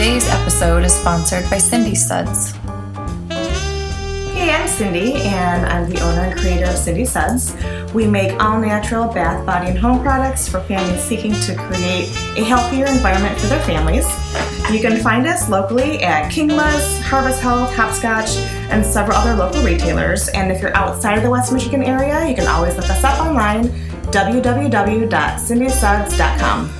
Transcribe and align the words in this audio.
Today's 0.00 0.24
episode 0.30 0.82
is 0.86 0.94
sponsored 0.94 1.44
by 1.50 1.58
Cindy 1.58 1.94
Suds. 1.94 2.52
Hey, 4.32 4.50
I'm 4.50 4.66
Cindy, 4.66 5.16
and 5.16 5.66
I'm 5.66 5.90
the 5.90 6.00
owner 6.00 6.22
and 6.22 6.40
creator 6.40 6.64
of 6.64 6.76
Cindy 6.76 7.04
Suds. 7.04 7.54
We 7.92 8.06
make 8.06 8.42
all 8.42 8.58
natural 8.58 9.12
bath, 9.12 9.44
body, 9.44 9.68
and 9.68 9.78
home 9.78 10.00
products 10.00 10.48
for 10.48 10.60
families 10.60 11.02
seeking 11.02 11.34
to 11.34 11.54
create 11.54 12.08
a 12.34 12.42
healthier 12.42 12.86
environment 12.86 13.38
for 13.38 13.48
their 13.48 13.60
families. 13.64 14.06
You 14.72 14.80
can 14.80 15.02
find 15.02 15.26
us 15.26 15.50
locally 15.50 16.02
at 16.02 16.32
Kingma's, 16.32 16.98
Harvest 17.02 17.42
Health, 17.42 17.70
Hopscotch, 17.74 18.38
and 18.70 18.82
several 18.82 19.18
other 19.18 19.36
local 19.36 19.62
retailers. 19.62 20.28
And 20.28 20.50
if 20.50 20.62
you're 20.62 20.74
outside 20.74 21.18
of 21.18 21.24
the 21.24 21.30
West 21.30 21.52
Michigan 21.52 21.82
area, 21.82 22.26
you 22.26 22.34
can 22.34 22.48
always 22.48 22.74
look 22.74 22.88
us 22.88 23.04
up 23.04 23.20
online 23.20 23.64
www.cindysuds.com. 24.04 26.79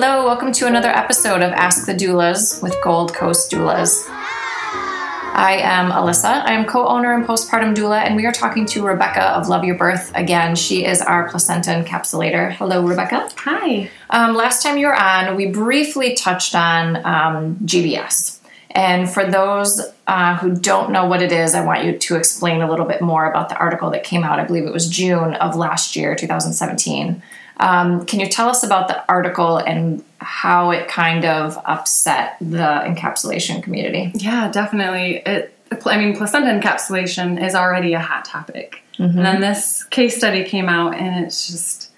Hello, 0.00 0.24
welcome 0.24 0.52
to 0.52 0.68
another 0.68 0.90
episode 0.90 1.42
of 1.42 1.50
Ask 1.50 1.84
the 1.84 1.92
Doulas 1.92 2.62
with 2.62 2.72
Gold 2.84 3.12
Coast 3.12 3.50
Doulas. 3.50 4.04
I 4.08 5.58
am 5.60 5.90
Alyssa. 5.90 6.44
I 6.44 6.52
am 6.52 6.66
co 6.66 6.86
owner 6.86 7.14
and 7.14 7.24
postpartum 7.24 7.74
doula, 7.74 8.02
and 8.02 8.14
we 8.14 8.24
are 8.24 8.30
talking 8.30 8.64
to 8.66 8.86
Rebecca 8.86 9.30
of 9.30 9.48
Love 9.48 9.64
Your 9.64 9.74
Birth 9.74 10.12
again. 10.14 10.54
She 10.54 10.84
is 10.84 11.02
our 11.02 11.28
placenta 11.28 11.70
encapsulator. 11.70 12.52
Hello, 12.52 12.86
Rebecca. 12.86 13.28
Hi. 13.38 13.90
Um, 14.10 14.36
last 14.36 14.62
time 14.62 14.78
you 14.78 14.86
were 14.86 14.94
on, 14.94 15.34
we 15.34 15.46
briefly 15.46 16.14
touched 16.14 16.54
on 16.54 17.04
um, 17.04 17.56
GBS. 17.64 18.38
And 18.70 19.10
for 19.10 19.28
those 19.28 19.80
uh, 20.06 20.36
who 20.36 20.54
don't 20.54 20.92
know 20.92 21.06
what 21.06 21.22
it 21.22 21.32
is, 21.32 21.56
I 21.56 21.64
want 21.64 21.84
you 21.84 21.98
to 21.98 22.14
explain 22.14 22.60
a 22.60 22.70
little 22.70 22.86
bit 22.86 23.00
more 23.00 23.28
about 23.28 23.48
the 23.48 23.56
article 23.56 23.90
that 23.90 24.04
came 24.04 24.22
out. 24.22 24.38
I 24.38 24.44
believe 24.44 24.64
it 24.64 24.72
was 24.72 24.88
June 24.88 25.34
of 25.34 25.56
last 25.56 25.96
year, 25.96 26.14
2017. 26.14 27.20
Um, 27.60 28.06
can 28.06 28.20
you 28.20 28.28
tell 28.28 28.48
us 28.48 28.62
about 28.62 28.88
the 28.88 29.04
article 29.08 29.58
and 29.58 30.04
how 30.18 30.70
it 30.70 30.88
kind 30.88 31.24
of 31.24 31.58
upset 31.64 32.36
the 32.40 32.82
encapsulation 32.86 33.62
community? 33.62 34.12
Yeah, 34.14 34.50
definitely. 34.50 35.22
It. 35.26 35.54
I 35.84 35.98
mean, 35.98 36.16
placenta 36.16 36.48
encapsulation 36.48 37.44
is 37.44 37.54
already 37.54 37.92
a 37.92 38.00
hot 38.00 38.24
topic, 38.24 38.82
and 38.98 39.18
then 39.18 39.40
this 39.40 39.84
case 39.84 40.16
study 40.16 40.44
came 40.44 40.68
out, 40.68 40.94
and 40.94 41.24
it's 41.24 41.46
just, 41.46 41.90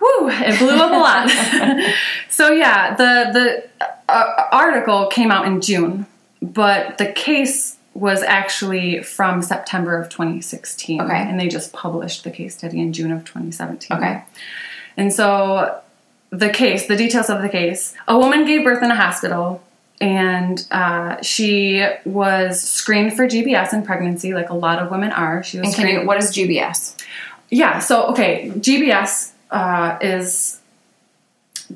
whoo! 0.00 0.28
It 0.30 0.58
blew 0.58 0.76
up 0.76 0.90
a 0.90 0.96
lot. 0.96 1.94
so 2.28 2.50
yeah, 2.50 2.96
the 2.96 3.30
the 3.78 3.88
uh, 4.08 4.48
article 4.50 5.06
came 5.06 5.30
out 5.30 5.46
in 5.46 5.60
June, 5.60 6.06
but 6.42 6.98
the 6.98 7.12
case 7.12 7.78
was 7.94 8.22
actually 8.22 9.02
from 9.02 9.40
September 9.40 9.96
of 9.96 10.08
2016. 10.08 11.00
Okay. 11.00 11.16
and 11.16 11.38
they 11.38 11.48
just 11.48 11.72
published 11.72 12.24
the 12.24 12.30
case 12.30 12.56
study 12.56 12.80
in 12.80 12.92
June 12.92 13.12
of 13.12 13.24
2017. 13.24 13.96
Okay. 13.96 14.22
And 14.96 15.12
so 15.12 15.80
the 16.30 16.50
case, 16.50 16.86
the 16.86 16.96
details 16.96 17.30
of 17.30 17.42
the 17.42 17.48
case 17.48 17.94
a 18.08 18.18
woman 18.18 18.44
gave 18.44 18.64
birth 18.64 18.82
in 18.82 18.90
a 18.90 18.96
hospital 18.96 19.62
and 20.00 20.66
uh, 20.70 21.22
she 21.22 21.86
was 22.04 22.60
screened 22.60 23.16
for 23.16 23.26
GBS 23.26 23.72
in 23.72 23.84
pregnancy, 23.84 24.34
like 24.34 24.50
a 24.50 24.54
lot 24.54 24.80
of 24.80 24.90
women 24.90 25.12
are. 25.12 25.42
She 25.42 25.58
was 25.60 25.72
screened. 25.72 26.00
you, 26.02 26.06
what 26.06 26.18
is 26.18 26.32
GBS? 26.32 27.00
yeah, 27.50 27.78
so 27.78 28.06
okay, 28.06 28.50
GBS 28.56 29.32
uh, 29.50 29.98
is 30.00 30.60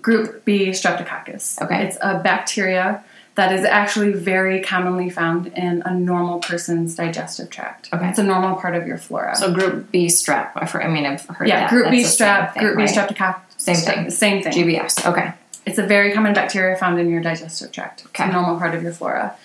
group 0.01 0.45
B 0.45 0.71
streptococcus. 0.71 1.61
Okay. 1.63 1.87
It's 1.87 1.97
a 2.03 2.19
bacteria 2.19 3.05
that 3.39 3.53
is 3.53 3.65
actually 3.65 4.13
very 4.13 4.61
commonly 4.61 5.09
found 5.09 5.47
in 5.57 5.81
a 5.87 5.95
normal 5.95 6.41
person's 6.41 6.97
digestive 6.97 7.49
tract. 7.49 7.89
Okay. 7.93 8.09
It's 8.09 8.19
a 8.19 8.25
normal 8.25 8.57
part 8.57 8.75
of 8.75 8.85
your 8.85 8.99
flora. 8.99 9.37
So 9.37 9.55
group 9.55 9.93
B 9.93 10.07
strep. 10.07 10.51
I 10.57 10.89
mean, 10.89 11.07
I've 11.07 11.25
heard 11.25 11.47
yeah, 11.47 11.61
that. 11.61 11.71
group 11.71 11.89
B 11.89 12.03
That's 12.03 12.17
strep, 12.17 12.53
thing, 12.55 12.63
group 12.65 12.77
B 12.77 12.83
right? 12.83 12.91
streptococcus. 12.93 13.41
Same 13.57 13.77
thing. 13.77 14.11
Same 14.11 14.43
thing. 14.43 14.53
GBS. 14.53 15.07
Okay. 15.07 15.33
It's 15.67 15.79
a 15.79 15.87
very 15.87 16.11
common 16.13 16.35
bacteria 16.35 16.77
found 16.77 16.99
in 16.99 17.09
your 17.11 17.21
digestive 17.23 17.71
tract. 17.71 18.01
It's 18.01 18.09
Okay. 18.09 18.29
a 18.29 18.33
normal 18.33 18.59
part 18.59 18.75
of 18.75 18.83
your 18.83 18.93
flora. 18.93 19.37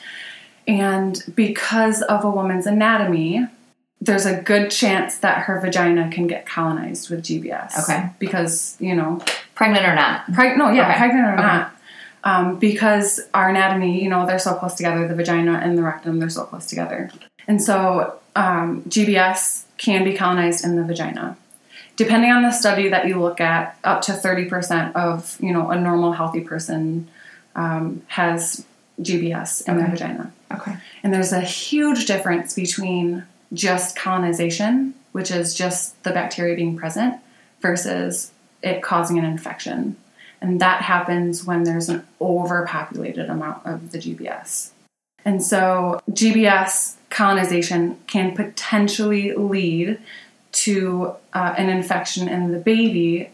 And 0.67 1.21
because 1.35 2.01
of 2.01 2.23
a 2.25 2.31
woman's 2.31 2.65
anatomy, 2.65 3.47
there's 4.01 4.25
a 4.25 4.41
good 4.41 4.71
chance 4.71 5.17
that 5.19 5.43
her 5.43 5.59
vagina 5.59 6.09
can 6.11 6.25
get 6.25 6.47
colonized 6.47 7.11
with 7.11 7.21
GBS. 7.23 7.77
Okay. 7.83 8.09
Because, 8.17 8.75
you 8.79 8.95
know, 8.95 9.21
Pregnant 9.53 9.85
or 9.85 9.93
not? 9.93 10.25
preg- 10.31 10.57
no, 10.57 10.71
yeah, 10.71 10.89
Okay. 10.89 10.97
pregnant 10.97 11.27
or 11.27 11.33
Okay. 11.33 11.43
not. 11.43 11.72
Um, 12.25 12.57
because 12.57 13.19
our 13.33 13.49
anatomy, 13.49 14.01
you 14.01 14.09
know, 14.09 14.25
they're 14.25 14.39
so 14.39 14.53
close 14.55 14.75
together, 14.75 15.07
the 15.07 15.15
vagina 15.15 15.59
and 15.61 15.77
the 15.77 15.83
rectum, 15.83 16.19
they're 16.19 16.29
so 16.29 16.45
close 16.45 16.65
together. 16.65 17.11
And 17.47 17.61
so 17.61 18.19
um, 18.35 18.81
GBS 18.83 19.63
can 19.77 20.03
be 20.03 20.13
colonized 20.13 20.63
in 20.63 20.77
the 20.77 20.83
vagina. 20.83 21.37
Depending 21.95 22.31
on 22.31 22.41
the 22.41 22.51
study 22.51 22.89
that 22.89 23.07
you 23.07 23.19
look 23.19 23.39
at, 23.39 23.77
up 23.83 24.01
to 24.03 24.13
30% 24.13 24.95
of, 24.95 25.37
you 25.39 25.51
know, 25.51 25.69
a 25.69 25.79
normal 25.79 26.13
healthy 26.13 26.41
person 26.41 27.07
um, 27.55 28.01
has 28.07 28.65
GBS 29.01 29.67
in 29.67 29.77
their 29.77 29.89
vagina. 29.89 30.31
Okay. 30.51 30.75
And 31.03 31.13
there's 31.13 31.33
a 31.33 31.41
huge 31.41 32.05
difference 32.05 32.55
between 32.55 33.25
just 33.53 33.95
colonization, 33.95 34.95
which 35.11 35.29
is 35.29 35.53
just 35.53 36.01
the 36.03 36.11
bacteria 36.11 36.55
being 36.55 36.77
present, 36.77 37.15
versus 37.61 38.31
it 38.63 38.81
causing 38.81 39.19
an 39.19 39.25
infection. 39.25 39.95
And 40.43 40.59
that 40.59 40.81
happens 40.81 41.45
when 41.45 41.63
there's 41.63 41.87
an 41.87 42.05
overpopulated 42.19 43.29
amount 43.29 43.65
of 43.65 43.91
the 43.91 43.97
GBS. 43.97 44.71
And 45.23 45.41
so 45.41 46.01
GBS 46.11 46.95
colonization 47.09 47.97
can 48.07 48.35
potentially 48.35 49.33
lead 49.33 49.99
to 50.51 51.13
uh, 51.33 51.55
an 51.57 51.69
infection 51.69 52.27
in 52.27 52.51
the 52.51 52.59
baby 52.59 53.29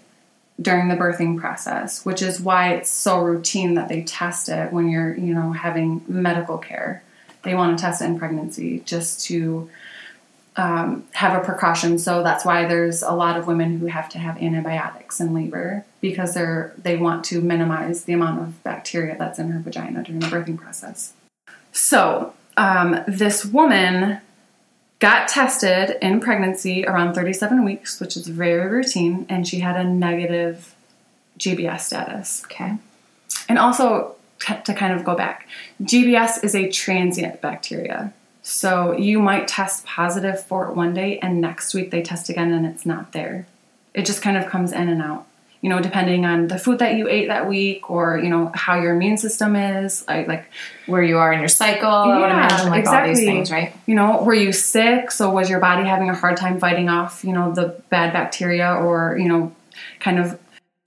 during 0.62 0.88
the 0.88 0.96
birthing 0.96 1.40
process, 1.40 2.06
which 2.06 2.22
is 2.22 2.40
why 2.40 2.74
it's 2.74 2.92
so 2.92 3.20
routine 3.20 3.74
that 3.74 3.90
they 3.90 4.04
test 4.04 4.48
it 4.48 4.72
when 4.72 4.88
you're, 4.88 5.18
you 5.18 5.34
know, 5.34 5.52
having 5.52 6.06
medical 6.08 6.60
care. 6.60 7.02
They 7.42 7.56
want 7.56 7.76
to 7.76 7.82
test 7.82 8.04
it 8.04 8.06
in 8.06 8.20
pregnancy 8.20 8.82
just 8.86 9.26
to 9.26 9.68
um, 10.60 11.06
have 11.14 11.42
a 11.42 11.46
precaution. 11.46 11.98
So 11.98 12.22
that's 12.22 12.44
why 12.44 12.66
there's 12.66 13.02
a 13.02 13.14
lot 13.14 13.38
of 13.38 13.48
women 13.48 13.80
who 13.80 13.86
have 13.86 14.10
to 14.10 14.20
have 14.20 14.38
antibiotics 14.42 15.22
in 15.22 15.34
labor 15.34 15.86
because 16.02 16.34
they're 16.34 16.74
they 16.78 16.98
want 16.98 17.24
to 17.26 17.40
minimize 17.40 18.04
the 18.04 18.12
amount 18.12 18.42
of 18.42 18.62
bacteria 18.62 19.16
that's 19.18 19.40
in 19.40 19.52
her 19.52 19.60
vagina 19.60 20.04
during 20.04 20.20
the 20.20 20.28
birthing 20.28 20.58
process. 20.58 21.14
So 21.72 22.34
um, 22.58 23.00
this 23.08 23.46
woman 23.46 24.20
got 25.00 25.30
tested 25.30 25.98
in 26.02 26.20
pregnancy 26.20 26.86
around 26.86 27.14
37 27.14 27.64
weeks, 27.64 28.02
which 28.02 28.18
is 28.18 28.28
very 28.28 28.68
routine, 28.68 29.26
and 29.30 29.48
she 29.48 29.62
had 29.62 29.78
a 29.78 29.86
negative 29.86 30.76
GBS 31.38 31.82
status. 31.82 32.44
Okay. 32.44 32.76
And 33.48 33.58
also, 33.58 34.18
to 34.40 34.74
kind 34.74 34.94
of 34.94 35.06
go 35.06 35.16
back, 35.16 35.48
GBS 35.82 36.44
is 36.44 36.54
a 36.54 36.70
transient 36.70 37.40
bacteria. 37.40 38.14
So 38.42 38.98
you 38.98 39.20
might 39.20 39.48
test 39.48 39.86
positive 39.86 40.44
for 40.44 40.70
it 40.70 40.76
one 40.76 40.94
day, 40.94 41.20
and 41.20 41.42
next 41.42 41.74
week 41.74 41.92
they 41.92 42.02
test 42.02 42.30
again 42.30 42.52
and 42.52 42.66
it's 42.66 42.86
not 42.86 43.12
there. 43.12 43.48
It 43.94 44.06
just 44.06 44.22
kind 44.22 44.38
of 44.38 44.48
comes 44.48 44.72
in 44.72 44.88
and 44.88 45.02
out. 45.02 45.26
You 45.62 45.70
know, 45.70 45.82
depending 45.82 46.26
on 46.26 46.48
the 46.48 46.58
food 46.58 46.80
that 46.80 46.96
you 46.96 47.10
ate 47.10 47.28
that 47.28 47.50
week, 47.50 47.90
or 47.90 48.18
you 48.18 48.30
know 48.30 48.50
how 48.56 48.80
your 48.80 48.96
immune 48.96 49.18
system 49.18 49.58
is, 49.58 50.08
like 50.08 50.26
like 50.26 50.46
Where 50.86 51.04
you 51.04 51.18
are 51.18 51.34
in 51.34 51.40
your 51.40 51.50
cycle, 51.50 51.90
I 51.90 52.18
would 52.18 52.28
Yeah, 52.28 52.46
imagine, 52.46 52.70
like 52.70 52.88
all 52.88 52.94
these 53.06 53.20
exactly. 53.20 53.26
things, 53.26 53.52
right? 53.52 53.76
you 53.86 53.94
know, 53.94 54.24
were 54.24 54.34
you 54.34 54.54
sick? 54.54 55.12
So 55.12 55.30
was 55.30 55.50
your 55.50 55.60
body 55.60 55.86
having 55.86 56.10
a 56.10 56.16
hard 56.16 56.38
time 56.38 56.60
fighting 56.60 56.88
off, 56.88 57.26
you 57.26 57.34
know, 57.34 57.52
the 57.54 57.76
bad 57.90 58.14
bacteria 58.14 58.74
or, 58.74 59.18
you 59.20 59.28
know, 59.28 59.54
kind 60.00 60.18
of 60.18 60.40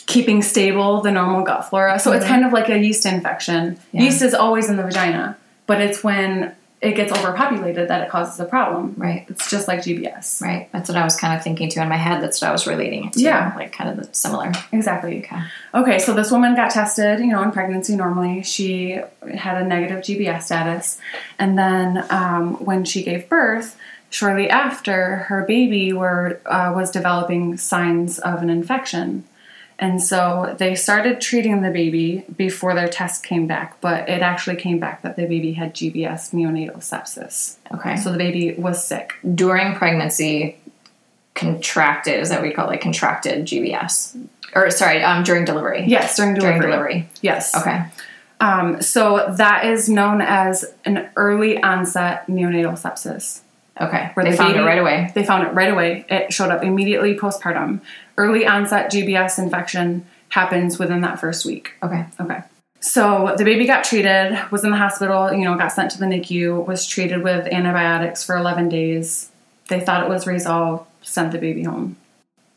keeping 0.07 0.41
stable 0.41 1.03
the 1.03 1.13
normal 1.13 1.45
gut 1.45 1.69
flora? 1.69 1.99
So 1.99 2.13
it's 2.13 2.25
mm-hmm. 2.25 2.33
kind 2.33 2.47
of 2.47 2.55
like 2.55 2.71
a 2.71 2.79
yeast 2.79 3.05
infection. 3.05 3.79
Yeah. 3.93 4.05
Yeast 4.05 4.23
is 4.23 4.33
always 4.33 4.71
in 4.71 4.79
the 4.79 4.85
vagina, 4.85 5.37
but 5.67 5.83
it's 5.83 6.03
when 6.03 6.57
it 6.83 6.97
gets 6.97 7.13
overpopulated 7.13 7.87
that 7.89 8.03
it 8.03 8.11
causes 8.11 8.41
a 8.41 8.45
problem. 8.45 8.95
Right. 8.97 9.25
It's 9.29 9.49
just 9.49 9.69
like 9.69 9.81
GBS. 9.81 10.43
Right. 10.43 10.69
That's 10.73 10.89
what 10.89 10.99
I 10.99 11.05
was 11.05 11.15
kind 11.15 11.37
of 11.37 11.45
thinking 11.45 11.71
too 11.71 11.81
in 11.81 11.89
my 11.89 11.97
head. 11.97 12.21
That's 12.21 12.43
what 12.43 12.49
I 12.49 12.53
was 12.53 12.67
relating 12.67 13.07
it 13.07 13.13
to. 13.13 13.21
Yeah. 13.21 13.53
Like 13.55 13.73
kind 13.73 14.01
of 14.01 14.15
similar. 14.15 14.51
Exactly. 14.73 15.19
Okay. 15.19 15.43
Okay, 15.75 15.99
so 16.01 16.13
this 16.13 16.33
woman 16.33 16.57
got 16.57 16.73
tested, 16.73 17.21
you 17.21 17.29
know, 17.29 17.41
in 17.43 17.53
pregnancy 17.53 17.95
normally. 17.95 18.43
She 18.43 19.01
had 19.33 19.63
a 19.63 19.65
negative 19.65 20.01
GBS 20.01 20.43
status. 20.43 20.99
And 21.39 21.57
then 21.57 22.05
um, 22.11 22.55
when 22.65 22.85
she 22.85 23.05
gave 23.05 23.29
birth, 23.29 23.79
shortly 24.11 24.51
after, 24.51 25.19
her 25.29 25.45
baby 25.47 25.93
were, 25.93 26.41
uh, 26.47 26.73
was 26.75 26.91
developing 26.91 27.59
signs 27.59 28.19
of 28.19 28.43
an 28.43 28.51
infection. 28.51 29.23
And 29.83 30.01
so 30.01 30.55
they 30.59 30.77
started 30.77 31.21
treating 31.21 31.63
the 31.63 31.71
baby 31.73 32.25
before 32.37 32.73
their 32.73 32.87
test 32.87 33.25
came 33.25 33.49
back, 33.49 33.81
but 33.81 34.09
it 34.09 34.23
actually 34.23 34.55
came 34.55 34.79
back 34.79 35.03
that 35.03 35.17
the 35.17 35.27
baby 35.27 35.55
had 35.55 35.75
GBS 35.75 36.33
neonatal 36.33 36.77
sepsis. 36.77 37.57
Okay. 37.75 37.97
So 37.97 38.13
the 38.13 38.17
baby 38.17 38.55
was 38.55 38.85
sick. 38.85 39.15
During 39.35 39.75
pregnancy, 39.75 40.57
contracted, 41.35 42.21
is 42.21 42.29
that 42.29 42.41
what 42.41 42.49
you 42.49 42.55
call 42.55 42.71
it? 42.71 42.81
Contracted 42.81 43.45
GBS. 43.45 44.17
Or 44.55 44.71
sorry, 44.71 45.03
um, 45.03 45.25
during 45.25 45.45
delivery. 45.45 45.85
Yes, 45.89 46.15
during 46.17 46.35
delivery. 46.35 46.61
During 46.61 46.71
delivery. 46.71 47.09
Yes. 47.21 47.57
Okay. 47.57 47.85
Um, 48.41 48.81
so 48.83 49.35
that 49.37 49.65
is 49.65 49.89
known 49.89 50.21
as 50.21 50.65
an 50.85 51.11
early 51.17 51.61
onset 51.61 52.29
neonatal 52.29 52.81
sepsis. 52.81 53.41
Okay. 53.81 54.11
Where 54.15 54.25
they 54.25 54.31
the 54.31 54.37
found 54.37 54.53
baby- 54.53 54.63
it 54.63 54.67
right 54.67 54.79
away. 54.79 55.11
They 55.15 55.25
found 55.25 55.45
it 55.45 55.51
right 55.55 55.73
away. 55.73 56.05
It 56.09 56.33
showed 56.33 56.51
up 56.51 56.63
immediately 56.63 57.17
postpartum. 57.17 57.81
Early 58.17 58.47
onset 58.47 58.91
GBS 58.91 59.39
infection 59.39 60.07
happens 60.29 60.79
within 60.79 61.01
that 61.03 61.21
first 61.21 61.45
week. 61.45 61.75
Okay. 61.83 62.07
Okay. 62.21 62.43
So 62.81 63.35
the 63.39 63.45
baby 63.45 63.65
got 63.65 63.85
treated, 63.85 64.37
was 64.51 64.65
in 64.65 64.73
the 64.73 64.77
hospital, 64.77 65.33
you 65.33 65.45
know, 65.45 65.57
got 65.57 65.73
sent 65.73 65.93
to 65.93 65.99
the 65.99 66.07
NICU, 66.07 66.67
was 66.67 66.85
treated 66.85 67.23
with 67.23 67.47
antibiotics 67.47 68.25
for 68.25 68.37
11 68.37 68.69
days. 68.71 69.31
They 69.69 69.79
thought 69.79 70.03
it 70.03 70.09
was 70.09 70.27
resolved, 70.27 70.87
sent 71.01 71.31
the 71.31 71.39
baby 71.39 71.63
home. 71.63 71.97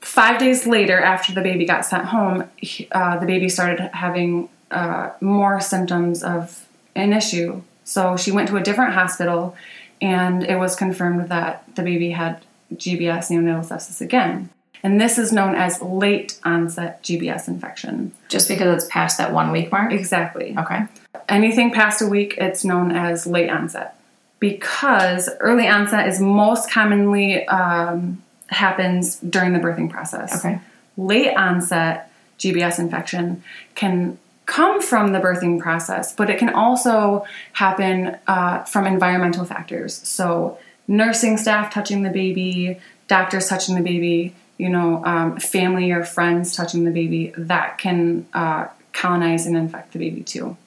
Five 0.02 0.40
days 0.40 0.66
later, 0.66 1.00
after 1.00 1.32
the 1.34 1.42
baby 1.42 1.66
got 1.66 1.86
sent 1.86 2.06
home, 2.06 2.50
uh, 2.92 3.20
the 3.20 3.26
baby 3.28 3.50
started 3.50 3.80
having 3.94 4.50
uh, 4.72 5.12
more 5.22 5.62
symptoms 5.62 6.24
of 6.24 6.68
an 6.96 7.14
issue. 7.14 7.62
So 7.84 8.18
she 8.18 8.32
went 8.32 8.50
to 8.50 8.58
a 8.58 8.64
different 8.64 8.94
hospital, 8.94 9.56
and 10.02 10.44
it 10.44 10.58
was 10.58 10.76
confirmed 10.76 11.30
that 11.30 11.64
the 11.76 11.84
baby 11.84 12.12
had 12.12 12.44
GBS 12.74 13.30
neonatal 13.30 13.68
sepsis 13.68 14.02
again. 14.02 14.50
And 14.86 15.02
this 15.02 15.18
is 15.18 15.32
known 15.32 15.56
as 15.56 15.82
late 15.82 16.40
onset 16.44 17.02
GBS 17.02 17.48
infection. 17.48 18.12
Just 18.30 18.48
because 18.48 18.84
it's 18.84 18.92
past 18.92 19.18
that 19.18 19.34
one 19.34 19.52
week 19.52 19.72
mark? 19.72 19.92
Exactly. 19.92 20.56
Okay. 20.56 20.84
Anything 21.28 21.72
past 21.72 22.04
a 22.04 22.06
week, 22.06 22.36
it's 22.38 22.64
known 22.64 22.92
as 22.92 23.26
late 23.26 23.50
onset. 23.50 24.00
Because 24.40 25.28
early 25.40 25.68
onset 25.68 26.08
is 26.08 26.20
most 26.20 26.70
commonly 26.70 27.48
um, 27.48 28.22
happens 28.50 29.16
during 29.22 29.54
the 29.54 29.60
birthing 29.60 29.90
process. 29.90 30.46
Okay. 30.46 30.60
Late 30.98 31.36
onset 31.36 32.12
GBS 32.38 32.78
infection 32.78 33.42
can 33.74 34.20
come 34.46 34.84
from 34.84 35.14
the 35.14 35.20
birthing 35.20 35.60
process, 35.60 36.14
but 36.14 36.30
it 36.30 36.38
can 36.38 36.50
also 36.50 37.26
happen 37.54 38.20
uh, 38.28 38.62
from 38.66 38.86
environmental 38.86 39.46
factors. 39.46 39.96
So, 40.08 40.60
nursing 40.88 41.38
staff 41.38 41.74
touching 41.74 42.04
the 42.04 42.12
baby, 42.12 42.80
doctors 43.08 43.48
touching 43.48 43.74
the 43.74 43.82
baby, 43.82 44.36
you 44.58 44.70
know, 44.70 45.04
um, 45.06 45.38
family 45.38 45.92
or 45.92 46.04
friends 46.04 46.56
touching 46.56 46.86
the 46.86 46.92
baby, 46.92 47.34
that 47.38 47.78
can 47.78 48.26
uh, 48.34 48.68
colonize 48.94 49.46
and 49.46 49.58
infect 49.58 49.94
the 49.94 50.00
baby 50.00 50.24
too. 50.24 50.58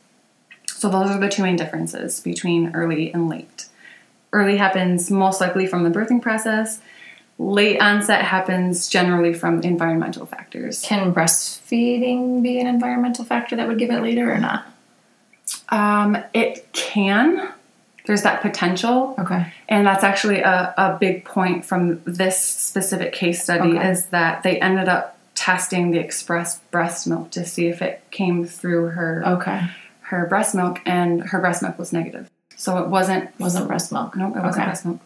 So, 0.66 0.88
those 0.88 1.10
are 1.10 1.18
the 1.18 1.28
two 1.28 1.42
main 1.42 1.56
differences 1.56 2.20
between 2.20 2.74
early 2.74 3.12
and 3.12 3.28
late. 3.28 3.66
Early 4.32 4.58
happens 4.58 5.10
most 5.10 5.40
likely 5.40 5.66
from 5.66 5.84
the 5.84 5.90
birthing 5.90 6.20
process. 6.20 6.80
Late 7.38 7.80
onset 7.80 8.22
happens 8.22 8.88
generally 8.88 9.32
from 9.32 9.62
environmental 9.62 10.26
factors. 10.26 10.82
Can 10.82 11.14
breastfeeding 11.14 12.42
be 12.42 12.60
an 12.60 12.66
environmental 12.66 13.24
factor 13.24 13.56
that 13.56 13.68
would 13.68 13.78
give 13.78 13.90
it 13.90 14.02
later 14.02 14.32
or 14.32 14.38
not? 14.38 14.66
Um, 15.68 16.18
it 16.34 16.72
can. 16.72 17.52
There's 18.08 18.22
that 18.22 18.40
potential. 18.40 19.14
Okay. 19.18 19.52
And 19.68 19.86
that's 19.86 20.02
actually 20.02 20.40
a, 20.40 20.72
a 20.78 20.96
big 20.98 21.26
point 21.26 21.66
from 21.66 22.00
this 22.06 22.40
specific 22.40 23.12
case 23.12 23.42
study 23.42 23.76
Okay. 23.76 23.90
is 23.90 24.06
that 24.06 24.42
they 24.42 24.58
ended 24.58 24.88
up 24.88 25.18
testing 25.34 25.90
the 25.90 25.98
express 25.98 26.58
breast 26.70 27.06
milk 27.06 27.30
to 27.32 27.44
see 27.44 27.68
if 27.68 27.82
it 27.82 28.02
came 28.10 28.46
through 28.46 28.86
her 28.86 29.22
Okay. 29.26 29.60
her 30.00 30.24
breast 30.26 30.54
milk 30.54 30.80
and 30.86 31.20
her 31.22 31.38
breast 31.38 31.62
milk 31.62 31.78
was 31.78 31.92
negative. 31.92 32.30
So 32.56 32.78
it 32.78 32.88
wasn't 32.88 33.28
Wasn't 33.38 33.66
breast 33.68 33.92
milk. 33.92 34.16
Nope, 34.16 34.36
it 34.36 34.42
wasn't 34.42 34.54
Okay. 34.56 34.64
breast 34.64 34.86
milk. 34.86 35.00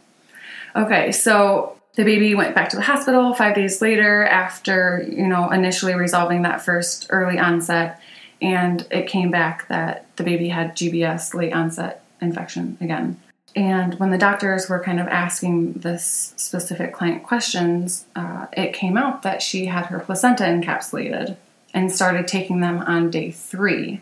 Okay, 0.76 1.10
so 1.10 1.76
the 1.96 2.04
baby 2.04 2.36
went 2.36 2.54
back 2.54 2.68
to 2.68 2.76
the 2.76 2.82
hospital 2.82 3.34
five 3.34 3.56
days 3.56 3.82
later 3.82 4.24
after, 4.24 5.04
you 5.10 5.26
know, 5.26 5.50
initially 5.50 5.94
resolving 5.94 6.42
that 6.42 6.62
first 6.62 7.08
early 7.10 7.36
onset, 7.40 8.00
and 8.40 8.86
it 8.92 9.08
came 9.08 9.32
back 9.32 9.66
that 9.66 10.06
the 10.16 10.22
baby 10.22 10.48
had 10.48 10.76
GBS, 10.76 11.34
late 11.34 11.52
onset 11.52 12.01
infection 12.22 12.78
again. 12.80 13.20
And 13.54 13.94
when 13.98 14.10
the 14.10 14.18
doctors 14.18 14.68
were 14.68 14.82
kind 14.82 14.98
of 14.98 15.08
asking 15.08 15.74
this 15.74 16.32
specific 16.36 16.94
client 16.94 17.22
questions, 17.22 18.06
uh, 18.16 18.46
it 18.52 18.72
came 18.72 18.96
out 18.96 19.22
that 19.22 19.42
she 19.42 19.66
had 19.66 19.86
her 19.86 19.98
placenta 19.98 20.44
encapsulated 20.44 21.36
and 21.74 21.92
started 21.92 22.26
taking 22.26 22.60
them 22.60 22.78
on 22.78 23.10
day 23.10 23.30
three. 23.30 24.00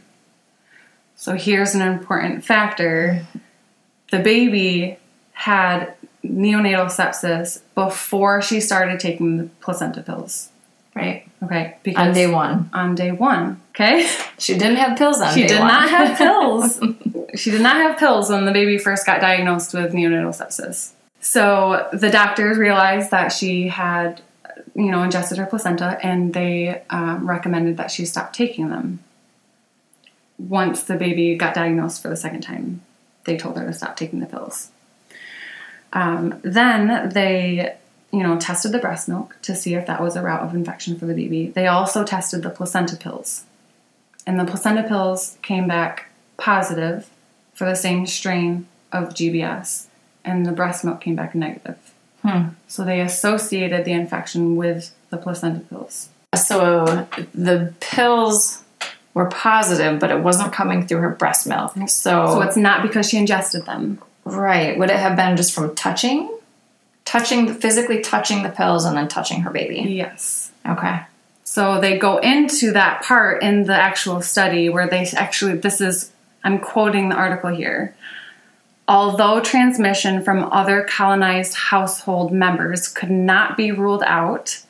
So 1.17 1.35
here's 1.35 1.75
an 1.75 1.83
important 1.83 2.45
factor 2.45 3.27
the 4.11 4.19
baby 4.19 4.99
had 5.33 5.95
neonatal 6.25 6.87
sepsis 6.87 7.61
before 7.75 8.43
she 8.43 8.61
started 8.61 8.99
taking 8.99 9.37
the 9.37 9.45
placenta 9.61 10.03
pills. 10.03 10.51
Right. 10.95 11.30
Okay, 11.43 11.77
because 11.83 12.09
On 12.09 12.13
day 12.15 12.27
one. 12.27 12.69
on 12.75 12.95
day 12.95 13.13
one. 13.13 13.61
Okay, 13.71 14.07
She 14.39 14.55
didn't 14.59 14.77
have 14.77 14.99
pills 14.99 15.21
on 15.21 15.35
day 15.35 15.41
one. 15.43 15.43
she 15.43 15.47
did 15.49 15.59
one. 15.61 15.69
not 15.69 15.89
have 15.89 16.19
pills. 16.25 16.81
she 17.41 17.51
did 17.51 17.63
not 17.63 17.77
have 17.77 17.99
pills 17.99 18.29
when 18.31 18.45
the 18.45 18.53
baby 18.53 18.77
first 18.79 19.07
got 19.07 19.21
diagnosed 19.21 19.73
with 19.73 19.93
neonatal 19.93 20.37
sepsis. 20.39 20.93
So 21.23 21.89
the 21.93 22.11
doctors 22.11 22.57
realized 22.59 23.11
that 23.11 23.29
she 23.33 23.69
had, 23.69 24.21
you 24.75 24.91
know, 24.91 25.03
ingested 25.03 25.39
her 25.39 25.47
placenta, 25.47 25.99
and 26.03 26.33
they 26.35 26.83
um, 26.91 27.29
recommended 27.29 27.77
that 27.79 27.91
she 27.91 28.05
stop 28.07 28.33
taking 28.33 28.69
them. 28.69 29.01
Once 30.39 30.83
the 30.85 30.97
baby 30.97 31.37
got 31.37 31.55
diagnosed 31.55 32.01
for 32.03 32.09
the 32.09 32.17
second 32.17 32.41
time, 32.41 32.81
they 33.25 33.37
told 33.37 33.59
her 33.59 33.67
to 33.67 33.73
stop 33.75 33.97
taking 33.97 34.21
the 34.21 34.27
pills. 34.27 34.71
Um, 35.93 36.41
then 36.43 37.11
they, 37.11 37.77
you 38.13 38.23
know, 38.23 38.39
tested 38.39 38.73
the 38.73 38.79
breast 38.79 39.09
milk 39.09 39.37
to 39.43 39.55
see 39.55 39.75
if 39.75 39.87
that 39.87 40.01
was 40.01 40.17
a 40.17 40.23
route 40.23 40.43
of 40.43 40.55
infection 40.55 40.99
for 40.99 41.07
the 41.07 41.15
baby. 41.15 41.49
They 41.49 41.67
also 41.67 42.05
tested 42.05 42.43
the 42.43 42.51
placenta 42.51 42.97
pills, 42.97 43.45
and 44.27 44.39
the 44.39 44.45
placenta 44.45 44.83
pills 44.83 45.39
came 45.43 45.69
back 45.69 46.07
positive 46.37 47.09
for 47.55 47.67
the 47.67 47.77
same 47.77 48.07
strain 48.07 48.67
of 48.93 49.11
GBS, 49.11 49.87
and 50.25 50.45
the 50.47 50.53
breast 50.53 50.85
milk 50.85 51.01
came 51.01 51.15
back 51.15 51.35
negative. 51.35 51.79
Hmm. 52.23 52.49
So 52.69 52.85
they 52.85 53.01
associated 53.01 53.85
the 53.85 53.93
infection 53.93 54.57
with 54.57 54.95
the 55.11 55.17
placenta 55.17 55.61
pills. 55.61 56.09
So 56.37 57.07
the 57.35 57.73
pills 57.81 58.63
were 59.15 59.27
positive, 59.27 59.99
but 59.99 60.11
it 60.11 60.21
wasn't 60.21 60.53
coming 60.53 60.87
through 60.87 60.99
her 60.99 61.11
breast 61.11 61.47
milk. 61.47 61.73
So, 61.77 61.87
So 61.89 62.43
it's 62.43 62.57
not 62.57 62.83
because 62.83 63.09
she 63.09 63.17
ingested 63.19 63.67
them. 63.67 64.01
right. 64.25 64.79
Would 64.79 64.91
it 64.91 64.99
have 64.99 65.17
been 65.17 65.37
just 65.37 65.55
from 65.55 65.75
touching? 65.75 66.31
Touching, 67.11 67.53
physically 67.53 68.03
touching 68.03 68.45
the 68.45 68.51
pills 68.51 68.85
and 68.85 68.97
then 68.97 69.09
touching 69.09 69.41
her 69.41 69.51
baby. 69.51 69.81
Yes. 69.81 70.53
Okay. 70.65 71.01
So 71.43 71.81
they 71.81 71.99
go 71.99 72.19
into 72.19 72.71
that 72.71 73.03
part 73.03 73.43
in 73.43 73.65
the 73.65 73.75
actual 73.75 74.23
study 74.23 74.69
where 74.69 74.89
they 74.89 75.05
actually, 75.17 75.57
this 75.57 75.81
is, 75.81 76.13
I'm 76.45 76.61
quoting 76.61 77.09
the 77.09 77.17
article 77.17 77.51
here. 77.51 77.97
Although 78.87 79.41
transmission 79.41 80.23
from 80.23 80.45
other 80.53 80.87
colonized 80.89 81.55
household 81.55 82.31
members 82.31 82.87
could 82.87 83.11
not 83.11 83.57
be 83.57 83.73
ruled 83.73 84.05
out, 84.07 84.63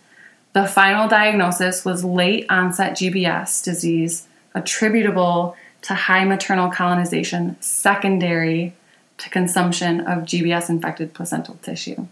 the 0.55 0.67
final 0.67 1.09
diagnosis 1.09 1.85
was 1.85 2.07
late 2.07 2.47
onset 2.49 2.93
GBS 2.93 3.63
disease 3.63 4.27
attributable 4.55 5.59
to 5.83 5.93
high 5.93 6.25
maternal 6.25 6.71
colonization 6.71 7.59
secondary 7.61 8.73
to 9.19 9.29
consumption 9.29 10.01
of 10.01 10.25
GBS 10.25 10.71
infected 10.71 11.13
placental 11.13 11.59
tissue. 11.61 12.07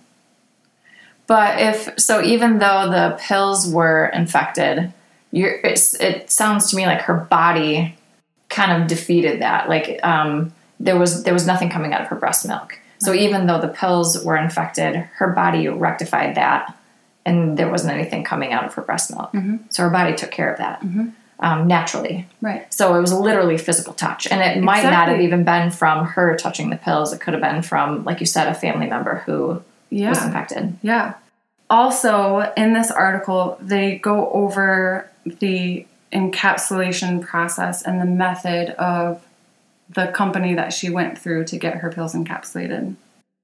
But 1.28 1.60
if 1.60 2.00
so, 2.00 2.22
even 2.24 2.58
though 2.58 2.90
the 2.90 3.16
pills 3.20 3.68
were 3.70 4.06
infected, 4.06 4.92
you're, 5.30 5.60
it's, 5.60 5.94
it 6.00 6.30
sounds 6.30 6.70
to 6.70 6.76
me 6.76 6.86
like 6.86 7.02
her 7.02 7.14
body 7.14 7.96
kind 8.48 8.82
of 8.82 8.88
defeated 8.88 9.42
that. 9.42 9.68
Like 9.68 10.00
um, 10.02 10.52
there 10.80 10.98
was 10.98 11.22
there 11.22 11.34
was 11.34 11.46
nothing 11.46 11.68
coming 11.70 11.92
out 11.92 12.00
of 12.00 12.08
her 12.08 12.16
breast 12.16 12.48
milk. 12.48 12.80
So 12.98 13.14
even 13.14 13.46
though 13.46 13.60
the 13.60 13.68
pills 13.68 14.24
were 14.24 14.36
infected, 14.36 14.96
her 14.96 15.28
body 15.28 15.68
rectified 15.68 16.34
that, 16.34 16.76
and 17.24 17.56
there 17.56 17.70
wasn't 17.70 17.92
anything 17.92 18.24
coming 18.24 18.52
out 18.52 18.64
of 18.64 18.74
her 18.74 18.82
breast 18.82 19.14
milk. 19.14 19.30
So 19.68 19.82
her 19.84 19.90
body 19.90 20.16
took 20.16 20.30
care 20.30 20.50
of 20.50 20.58
that 20.58 20.82
um, 21.40 21.68
naturally. 21.68 22.26
Right. 22.40 22.72
So 22.72 22.96
it 22.96 23.00
was 23.00 23.12
literally 23.12 23.58
physical 23.58 23.92
touch, 23.92 24.26
and 24.26 24.40
it 24.40 24.62
might 24.62 24.82
not 24.82 25.08
have 25.08 25.20
even 25.20 25.44
been 25.44 25.70
from 25.70 26.06
her 26.06 26.36
touching 26.36 26.70
the 26.70 26.76
pills. 26.76 27.12
It 27.12 27.20
could 27.20 27.34
have 27.34 27.42
been 27.42 27.62
from, 27.62 28.04
like 28.04 28.20
you 28.20 28.26
said, 28.26 28.48
a 28.48 28.54
family 28.54 28.86
member 28.86 29.18
who 29.26 29.62
Yeah. 29.90 30.10
was 30.10 30.24
infected. 30.24 30.76
Yeah. 30.82 31.14
Also, 31.70 32.52
in 32.56 32.72
this 32.72 32.90
article, 32.90 33.58
they 33.60 33.98
go 33.98 34.30
over 34.30 35.10
the 35.24 35.86
encapsulation 36.12 37.24
process 37.24 37.82
and 37.82 38.00
the 38.00 38.06
method 38.06 38.70
of 38.70 39.24
the 39.90 40.06
company 40.08 40.54
that 40.54 40.72
she 40.72 40.90
went 40.90 41.18
through 41.18 41.44
to 41.44 41.58
get 41.58 41.76
her 41.76 41.90
pills 41.90 42.14
encapsulated. 42.14 42.94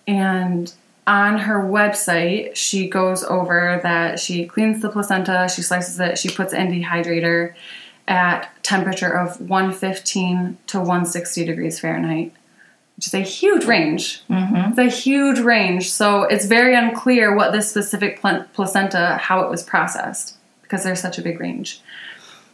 And 0.06 0.72
on 1.06 1.38
her 1.38 1.60
website, 1.60 2.56
she 2.56 2.88
goes 2.88 3.24
over 3.24 3.80
that 3.82 4.18
she 4.18 4.46
cleans 4.46 4.80
the 4.80 4.88
placenta, 4.88 5.48
she 5.54 5.62
slices 5.62 6.00
it, 6.00 6.18
she 6.18 6.30
puts 6.30 6.52
in 6.52 6.68
dehydrator 6.68 7.54
at 8.08 8.50
temperature 8.62 9.10
of 9.10 9.40
115 9.40 10.58
to 10.66 10.78
160 10.78 11.44
degrees 11.44 11.80
Fahrenheit, 11.80 12.32
which 12.96 13.06
is 13.06 13.14
a 13.14 13.20
huge 13.20 13.64
range. 13.64 14.22
Mm-hmm. 14.30 14.70
It's 14.70 14.78
a 14.78 14.88
huge 14.88 15.40
range, 15.40 15.90
so 15.90 16.22
it's 16.22 16.46
very 16.46 16.74
unclear 16.74 17.34
what 17.34 17.52
this 17.52 17.68
specific 17.68 18.20
pl- 18.20 18.44
placenta, 18.52 19.16
how 19.20 19.40
it 19.40 19.50
was 19.50 19.62
processed, 19.62 20.36
because 20.62 20.84
there's 20.84 21.00
such 21.00 21.18
a 21.18 21.22
big 21.22 21.40
range. 21.40 21.80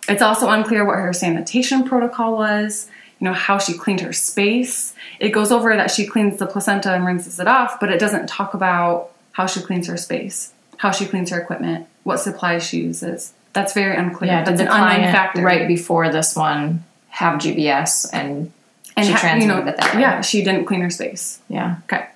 It's 0.09 0.23
also 0.23 0.49
unclear 0.49 0.85
what 0.85 0.97
her 0.97 1.13
sanitation 1.13 1.85
protocol 1.85 2.37
was, 2.37 2.89
you 3.19 3.27
know, 3.27 3.35
how 3.35 3.59
she 3.59 3.75
cleaned 3.75 4.01
her 4.01 4.15
space. 4.15 4.95
It 5.21 5.29
goes 5.29 5.53
over 5.53 5.77
that 5.77 5.91
she 5.91 6.07
cleans 6.07 6.39
the 6.39 6.47
placenta 6.47 6.93
and 6.95 7.05
rinses 7.05 7.39
it 7.39 7.47
off, 7.47 7.79
but 7.79 7.91
it 7.93 8.01
doesn't 8.01 8.27
talk 8.29 8.55
about 8.55 9.11
how 9.33 9.47
she 9.47 9.61
cleans 9.61 9.87
her 9.89 9.97
space, 9.99 10.53
how 10.79 10.91
she 10.91 11.05
cleans 11.07 11.31
her 11.31 11.39
equipment, 11.41 11.87
what 12.03 12.17
supplies 12.19 12.65
she 12.67 12.79
uses. 12.81 13.35
That's 13.53 13.75
very 13.75 13.95
unclear. 13.97 14.31
Yeah, 14.31 14.45
That's 14.45 14.59
the 14.61 14.73
an 14.73 14.73
unknown 14.73 15.13
factor. 15.13 15.43
right 15.43 15.69
before 15.69 16.11
this 16.11 16.35
one 16.35 16.85
have 17.11 17.41
GBS 17.41 18.09
and, 18.13 18.53
And 19.01 19.09
she 19.09 19.13
ha- 19.13 19.21
transmitted 19.21 19.69
it 19.69 19.77
that 19.77 19.95
way? 19.95 20.01
Yeah, 20.01 20.21
she 20.21 20.43
didn't 20.43 20.67
clean 20.67 20.81
her 20.81 20.91
space. 20.91 21.41
Yeah. 21.49 21.77
Okay. 21.85 22.07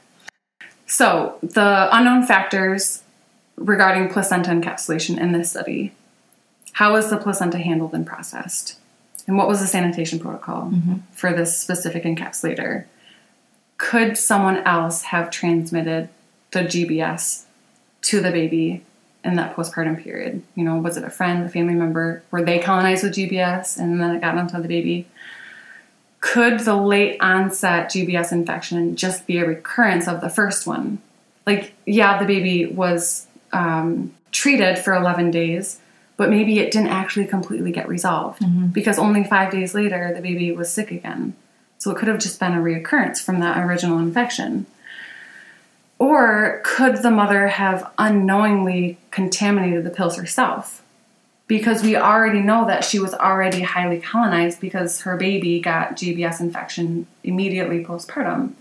So 0.87 1.39
the 1.43 1.89
unknown 1.93 2.27
factors 2.27 3.03
regarding 3.57 4.09
placenta 4.09 4.51
encapsulation 4.51 5.19
in 5.19 5.33
this 5.33 5.51
study. 5.51 5.93
How 6.73 6.93
was 6.93 7.11
the 7.11 7.17
placenta 7.17 7.59
handled 7.59 7.95
and 7.95 8.07
processed? 8.07 8.79
And 9.27 9.37
what 9.37 9.49
was 9.49 9.61
the 9.61 9.67
sanitation 9.67 10.19
protocol 10.19 10.71
mm-hmm. 10.71 10.97
for 11.13 11.33
this 11.33 11.59
specific 11.59 12.05
encapsulator? 12.05 12.85
Could 13.79 14.19
someone 14.19 14.59
else 14.59 15.03
have 15.03 15.31
transmitted 15.31 16.09
the 16.51 16.61
GBS 16.61 17.45
to 18.03 18.21
the 18.21 18.31
baby 18.31 18.85
in 19.25 19.37
that 19.37 19.57
postpartum 19.57 20.03
period? 20.03 20.43
You 20.55 20.65
know, 20.65 20.77
was 20.77 20.97
it 20.97 21.05
a 21.05 21.11
friend, 21.11 21.45
a 21.45 21.49
family 21.49 21.75
member? 21.75 22.23
Were 22.31 22.45
they 22.45 22.59
colonized 22.59 23.05
with 23.05 23.15
GBS 23.15 23.79
and 23.79 24.01
then 24.01 24.17
it 24.17 24.21
got 24.21 24.37
onto 24.37 24.61
the 24.61 24.69
baby? 24.69 25.07
Could 26.25 26.61
the 26.61 26.75
late 26.75 27.19
onset 27.21 27.91
GBS 27.91 28.33
infection 28.33 28.97
just 28.97 29.27
be 29.27 29.37
a 29.37 29.47
recurrence 29.47 30.09
of 30.09 30.23
the 30.23 30.31
first 30.31 30.67
one? 30.67 30.99
Like, 31.47 31.75
yeah, 31.85 32.19
the 32.19 32.25
baby 32.25 32.65
was 32.65 33.27
um, 33.53 34.15
treated 34.33 34.79
for 34.79 34.95
11 34.95 35.31
days, 35.31 35.81
but 36.17 36.31
maybe 36.31 36.61
it 36.61 36.73
didn't 36.73 36.89
actually 36.89 37.27
completely 37.27 37.73
get 37.73 37.89
resolved 37.89 38.43
because 38.73 38.99
only 38.99 39.23
five 39.25 39.53
days 39.53 39.75
later 39.75 40.13
the 40.15 40.23
baby 40.23 40.51
was 40.51 40.73
sick 40.73 40.91
again. 40.91 41.35
So 41.77 41.91
it 41.91 41.99
could 41.99 42.09
have 42.09 42.21
just 42.21 42.41
been 42.41 42.55
a 42.55 42.63
reoccurrence 42.63 43.21
from 43.23 43.41
that 43.41 43.63
original 43.63 43.99
infection. 43.99 44.65
Or 45.99 46.63
could 46.65 47.03
the 47.03 47.11
mother 47.11 47.49
have 47.49 47.93
unknowingly 47.99 48.97
contaminated 49.11 49.85
the 49.85 49.91
pills 49.91 50.17
herself? 50.17 50.83
Because 51.47 51.83
we 51.83 51.97
already 51.97 52.41
know 52.41 52.67
that 52.67 52.85
she 52.85 52.99
was 52.99 53.13
already 53.15 53.61
highly 53.61 54.01
colonized 54.01 54.61
because 54.61 55.03
her 55.03 55.17
baby 55.17 55.61
got 55.61 55.97
GBS 55.97 56.41
infection 56.41 57.07
immediately 57.23 57.85
postpartum. 57.85 58.53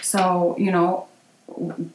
So, 0.00 0.54
you 0.58 0.70
know, 0.70 1.08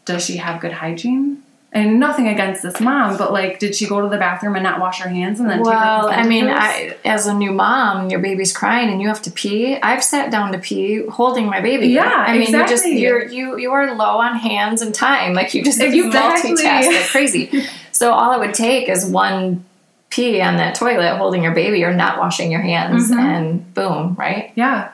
does 0.06 0.26
she 0.26 0.38
have 0.38 0.62
good 0.62 0.74
hygiene? 0.74 1.44
And 1.72 2.00
nothing 2.00 2.28
against 2.28 2.64
this 2.64 2.80
mom, 2.80 3.16
but 3.18 3.32
like, 3.32 3.60
did 3.60 3.76
she 3.76 3.86
go 3.86 4.02
to 4.02 4.10
the 4.10 4.18
bathroom 4.18 4.56
and 4.56 4.64
not 4.64 4.80
wash 4.80 5.02
her 5.02 5.08
hands 5.08 5.40
and 5.40 5.48
then 5.48 5.62
Well, 5.62 6.10
I 6.10 6.28
mean, 6.28 6.48
I, 6.48 6.98
as 7.06 7.28
a 7.28 7.34
new 7.34 7.52
mom, 7.52 8.10
your 8.10 8.20
baby's 8.20 8.52
crying 8.52 8.90
and 8.90 9.00
you 9.00 9.08
have 9.08 9.22
to 9.22 9.32
pee. 9.32 9.76
I've 9.80 10.04
sat 10.04 10.32
down 10.32 10.52
to 10.54 10.58
pee 10.58 11.06
holding 11.06 11.46
my 11.46 11.62
baby. 11.62 11.90
Yeah, 11.90 12.12
I 12.12 12.40
mean, 12.40 12.52
you 12.52 12.68
just 12.68 12.88
you're 12.88 13.24
you 13.24 13.60
you 13.60 13.72
are 13.72 13.94
low 13.94 14.18
on 14.18 14.36
hands 14.36 14.82
and 14.82 14.96
time. 14.96 15.36
Like 15.36 15.54
you 15.54 15.64
just 15.64 15.80
Exactly. 15.80 15.98
you 15.98 16.12
multitask 16.12 16.88
like 16.88 17.08
crazy. 17.10 17.64
so 17.92 18.14
all 18.14 18.34
it 18.34 18.40
would 18.40 18.56
take 18.56 18.90
is 18.90 19.06
one 19.06 19.64
pee 20.10 20.42
on 20.42 20.58
that 20.58 20.76
toilet 20.76 21.18
holding 21.18 21.44
your 21.44 21.54
baby 21.54 21.84
or 21.84 21.94
not 21.94 22.18
washing 22.20 22.52
your 22.52 22.62
hands 22.62 23.10
Mm-hmm. 23.12 23.20
and 23.20 23.74
boom, 23.74 24.16
right? 24.18 24.52
Yeah, 24.56 24.92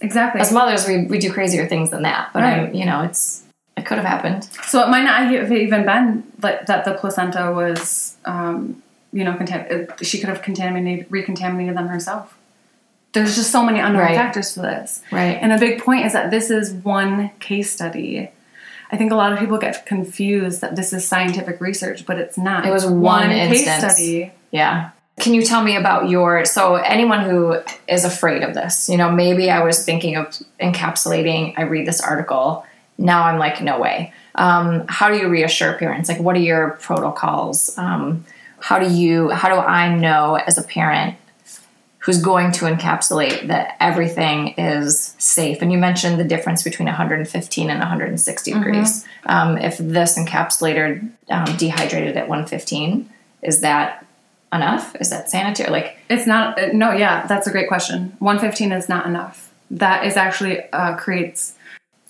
exactly. 0.00 0.40
As 0.40 0.52
mothers, 0.52 0.86
we, 0.86 1.06
we 1.06 1.18
do 1.18 1.32
crazier 1.32 1.66
things 1.66 1.90
than 1.90 2.02
that. 2.02 2.30
But 2.32 2.42
I, 2.44 2.58
Right. 2.64 2.74
you 2.74 2.84
know, 2.86 3.02
it's 3.02 3.42
it 3.76 3.84
could 3.84 3.98
have 3.98 4.06
happened. 4.06 4.44
So 4.66 4.82
it 4.82 4.88
might 4.88 5.02
not 5.02 5.22
have 5.30 5.52
even 5.52 5.84
been 5.84 6.24
like 6.42 6.66
that 6.66 6.84
the 6.84 6.94
placenta 6.94 7.52
was, 7.52 8.16
um, 8.24 8.82
you 9.12 9.22
know, 9.24 9.34
contam- 9.34 10.02
she 10.02 10.18
could 10.18 10.28
have 10.30 10.40
contaminated, 10.42 11.06
recontaminated 11.10 11.76
them 11.76 11.88
herself. 11.88 12.38
There's 13.12 13.34
just 13.36 13.50
so 13.50 13.62
many 13.62 13.80
unknown 13.80 14.02
Right. 14.02 14.14
factors 14.16 14.54
to 14.54 14.60
this. 14.60 15.02
Right. 15.10 15.38
And 15.40 15.52
a 15.52 15.58
big 15.58 15.82
point 15.82 16.06
is 16.06 16.12
that 16.14 16.30
this 16.30 16.50
is 16.50 16.72
one 16.72 17.30
case 17.40 17.70
study. 17.70 18.30
I 18.90 18.96
think 18.96 19.10
a 19.12 19.16
lot 19.16 19.32
of 19.32 19.38
people 19.38 19.58
get 19.58 19.84
confused 19.86 20.60
that 20.60 20.76
this 20.76 20.92
is 20.92 21.06
scientific 21.06 21.60
research, 21.60 22.06
but 22.06 22.18
it's 22.18 22.38
not. 22.38 22.66
It 22.66 22.70
was 22.70 22.84
It's 22.84 22.92
one 22.92 23.30
case 23.30 23.66
instance. 23.66 23.94
study. 23.94 24.32
Yeah. 24.50 24.90
Can 25.18 25.32
you 25.34 25.42
tell 25.42 25.62
me 25.62 25.76
about 25.76 26.08
your 26.10 26.44
so 26.44 26.74
anyone 26.76 27.22
who 27.24 27.56
is 27.88 28.04
afraid 28.04 28.42
of 28.42 28.54
this, 28.54 28.88
you 28.88 28.96
know, 28.98 29.10
maybe 29.10 29.50
I 29.50 29.64
was 29.64 29.84
thinking 29.84 30.16
of 30.16 30.26
encapsulating, 30.60 31.54
I 31.56 31.62
read 31.62 31.86
this 31.86 32.00
article, 32.00 32.64
now 32.98 33.24
I'm 33.24 33.38
like, 33.38 33.62
no 33.62 33.80
way. 33.80 34.12
Um, 34.34 34.84
how 34.88 35.08
do 35.08 35.16
you 35.16 35.28
reassure 35.28 35.72
parents? 35.78 36.08
Like 36.10 36.20
what 36.20 36.36
are 36.36 36.40
your 36.40 36.72
protocols? 36.82 37.76
Um, 37.78 38.24
how 38.60 38.78
do 38.78 38.90
you 38.90 39.30
how 39.30 39.48
do 39.48 39.54
I 39.56 39.94
know 39.94 40.34
as 40.34 40.58
a 40.58 40.62
parent 40.62 41.16
who's 42.06 42.22
going 42.22 42.52
to 42.52 42.66
encapsulate 42.66 43.48
that 43.48 43.76
everything 43.80 44.54
is 44.56 45.16
safe? 45.18 45.60
And 45.60 45.72
you 45.72 45.78
mentioned 45.78 46.20
the 46.20 46.24
difference 46.24 46.62
between 46.62 46.86
115 46.86 47.68
and 47.68 47.78
160 47.80 48.52
degrees. 48.52 49.04
Um, 49.26 49.58
if 49.58 49.76
this 49.78 50.16
encapsulator 50.16 51.10
um, 51.30 51.56
dehydrated 51.56 52.16
at 52.16 52.28
115, 52.28 53.10
is 53.42 53.60
that 53.62 54.06
enough? 54.52 54.94
Is 55.00 55.10
that 55.10 55.28
sanitary? 55.30 55.68
Like, 55.70 55.98
It's 56.08 56.28
not. 56.28 56.56
uh, 56.62 56.68
No, 56.72 56.92
yeah, 56.92 57.26
that's 57.26 57.48
a 57.48 57.50
great 57.50 57.66
question. 57.66 58.16
115 58.20 58.70
is 58.70 58.88
not 58.88 59.06
enough. 59.06 59.52
That 59.72 60.06
is 60.06 60.16
actually 60.16 60.60
uh, 60.72 60.94
creates 60.94 61.54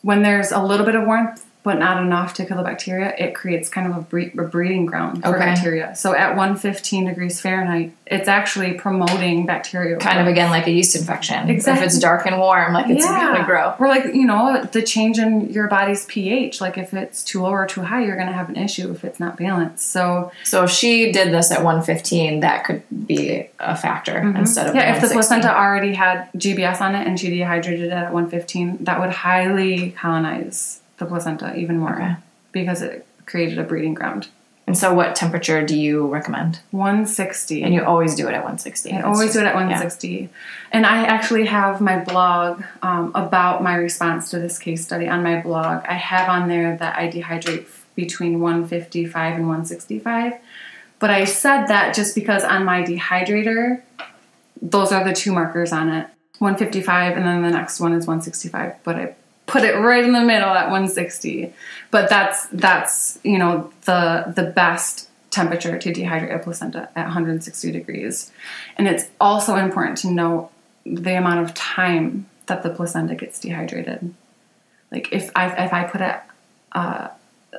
when 0.03 0.23
there's 0.23 0.53
a 0.53 0.63
little 0.63 0.85
bit 0.85 0.95
of 0.95 1.07
warmth, 1.07 1.46
but 1.67 1.81
not 1.81 2.01
enough 2.01 2.33
to 2.35 2.47
kill 2.47 2.57
the 2.59 2.63
bacteria. 2.63 3.13
It 3.19 3.35
creates 3.35 3.69
kind 3.69 3.89
of 3.93 3.99
a, 3.99 4.01
bre- 4.03 4.41
a 4.41 4.45
breeding 4.45 4.87
ground 4.87 5.23
for 5.23 5.31
Okay. 5.37 5.47
bacteria. 5.47 5.97
So 5.97 6.15
at 6.15 6.37
115 6.37 7.07
degrees 7.07 7.41
Fahrenheit, 7.41 7.93
it's 8.07 8.29
actually 8.29 8.75
promoting 8.75 9.47
bacteria. 9.47 9.97
kind 9.99 10.21
of 10.21 10.29
again 10.29 10.51
like 10.51 10.69
a 10.69 10.71
yeast 10.71 10.95
infection. 10.95 11.51
Exactly. 11.51 11.85
If 11.85 11.87
it's 11.91 11.99
dark 11.99 12.25
and 12.25 12.39
warm, 12.39 12.73
like 12.73 12.89
it's 12.89 13.05
going 13.05 13.35
to 13.35 13.43
grow. 13.45 13.75
Or 13.81 13.89
like, 13.89 14.05
you 14.15 14.25
know, 14.27 14.63
the 14.63 14.81
change 14.81 15.19
in 15.19 15.51
your 15.53 15.67
body's 15.67 16.07
pH. 16.07 16.61
Like 16.61 16.79
if 16.79 16.95
it's 16.95 17.25
too 17.25 17.43
low 17.43 17.51
or 17.51 17.67
too 17.67 17.83
high, 17.83 18.05
you're 18.05 18.15
going 18.15 18.29
to 18.29 18.33
have 18.33 18.49
an 18.49 18.57
issue 18.57 18.93
if 18.93 19.05
it's 19.05 19.19
not 19.19 19.37
balanced. 19.37 19.91
So 19.91 20.31
So 20.45 20.63
if 20.63 20.71
she 20.71 21.11
did 21.11 21.33
this 21.35 21.51
at 21.51 21.65
115, 21.65 22.41
that 22.41 22.65
could 22.65 22.83
be 23.09 23.49
a 23.59 23.77
factor 23.77 24.19
instead 24.19 24.69
of 24.69 24.75
Mm-hmm. 24.77 24.79
yeah, 24.89 24.95
if 24.95 25.03
the 25.03 25.09
placenta 25.09 25.53
already 25.53 25.95
had 25.95 26.31
GBS 26.37 26.81
on 26.81 26.95
it 26.95 27.09
and 27.09 27.19
she 27.19 27.29
dehydrated 27.31 27.87
it 27.87 27.91
at 27.93 28.13
115, 28.13 28.85
that 28.85 29.01
would 29.01 29.11
highly 29.11 29.91
colonize 29.91 30.81
the 30.99 31.07
placenta 31.07 31.55
even 31.57 31.79
more 31.79 31.95
Okay. 31.95 32.17
because 32.53 32.83
it 32.83 33.07
created 33.27 33.59
a 33.59 33.65
breeding 33.65 33.95
ground. 33.95 34.29
And 34.69 34.77
so, 34.77 34.93
what 34.93 35.15
temperature 35.15 35.65
do 35.65 35.79
you 35.79 36.09
recommend? 36.09 36.59
160. 36.73 37.63
And 37.63 37.73
you 37.73 37.85
always 37.85 38.17
do 38.17 38.27
it 38.27 38.33
at 38.33 38.43
160. 38.43 38.93
I 38.93 39.03
always 39.03 39.33
do 39.33 39.39
it 39.39 39.45
at 39.45 39.55
Yeah. 39.55 39.61
160. 39.61 40.29
And 40.73 40.85
I 40.85 41.05
actually 41.05 41.47
have 41.47 41.81
my 41.81 41.99
blog 42.01 42.65
um, 42.83 43.13
about 43.15 43.63
my 43.63 43.77
response 43.77 44.29
to 44.31 44.41
this 44.41 44.59
case 44.59 44.85
study 44.85 45.09
on 45.09 45.23
my 45.23 45.41
blog. 45.41 45.85
I 45.87 45.95
have 45.95 46.29
on 46.29 46.49
there 46.49 46.77
that 46.79 46.97
I 46.99 47.09
dehydrate 47.09 47.67
between 47.95 48.41
155 48.41 49.37
and 49.37 49.47
165. 49.47 50.33
But 50.99 51.11
I 51.11 51.27
said 51.27 51.67
that 51.67 51.95
just 51.95 52.17
because 52.17 52.43
on 52.43 52.65
my 52.65 52.83
dehydrator, 52.83 53.83
those 54.61 54.91
are 54.91 55.05
the 55.05 55.13
two 55.13 55.31
markers 55.33 55.71
on 55.73 55.91
it 55.91 56.09
155, 56.39 57.17
and 57.17 57.25
then 57.25 57.43
the 57.43 57.51
next 57.51 57.81
one 57.81 57.93
is 57.93 58.07
165. 58.07 58.75
But 58.83 58.97
I 58.97 59.15
put 59.47 59.63
it 59.63 59.77
right 59.77 60.05
in 60.05 60.13
the 60.13 60.21
middle 60.21 60.51
at 60.51 60.65
160. 60.65 61.53
But 61.91 62.11
that's 62.11 62.47
that's 62.49 63.19
you 63.23 63.39
know 63.39 63.73
the 63.85 64.33
the 64.35 64.45
best 64.45 65.09
temperature 65.31 65.79
to 65.79 65.93
dehydrate 65.93 66.35
a 66.35 66.39
placenta 66.39 66.89
at 66.97 67.05
160 67.05 67.71
degrees. 67.71 68.33
And 68.77 68.89
it's 68.89 69.09
also 69.21 69.57
important 69.57 69.99
to 69.99 70.11
know 70.11 70.51
the 70.85 71.17
amount 71.17 71.41
of 71.41 71.55
time 71.55 72.27
that 72.47 72.63
the 72.63 72.71
placenta 72.71 73.15
gets 73.15 73.41
dehydrated. 73.41 74.15
Like 74.91 75.13
if 75.13 75.31
I 75.35 75.65
if 75.65 75.73
I 75.73 75.85
put 75.85 76.01
a 76.01 76.23
uh, 76.73 77.09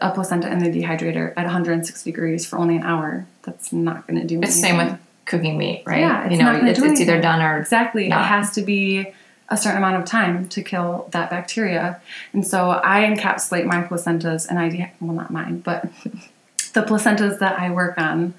a 0.01 0.11
placenta 0.11 0.51
in 0.51 0.59
the 0.59 0.69
dehydrator 0.69 1.31
at 1.31 1.45
160 1.45 2.11
degrees 2.11 2.45
for 2.45 2.59
only 2.59 2.75
an 2.75 2.83
hour, 2.83 3.25
that's 3.43 3.73
not 3.73 4.07
going 4.07 4.19
to 4.19 4.27
do. 4.27 4.39
It's 4.41 4.55
the 4.55 4.61
same 4.61 4.77
with 4.77 4.99
cooking 5.25 5.57
meat, 5.57 5.83
right? 5.85 5.99
Yeah, 5.99 6.25
it's 6.25 6.31
you 6.31 6.37
know, 6.37 6.53
it's, 6.53 6.79
do 6.79 6.85
it's 6.85 7.01
either 7.01 7.19
done 7.21 7.41
or 7.41 7.59
Exactly. 7.59 8.07
not. 8.07 8.21
It 8.21 8.27
has 8.27 8.51
to 8.53 8.61
be 8.61 9.13
a 9.49 9.57
certain 9.57 9.77
amount 9.77 9.97
of 9.97 10.05
time 10.05 10.47
to 10.49 10.61
kill 10.61 11.07
that 11.11 11.29
bacteria. 11.29 12.01
And 12.33 12.45
so 12.45 12.71
I 12.83 13.01
encapsulate 13.01 13.65
my 13.65 13.81
placentas 13.83 14.47
and 14.47 14.59
I, 14.59 14.91
well, 14.99 15.13
not 15.13 15.31
mine, 15.31 15.59
but 15.59 15.83
the 16.73 16.83
placentas 16.83 17.39
that 17.39 17.59
I 17.59 17.71
work 17.71 17.97
on 17.97 18.33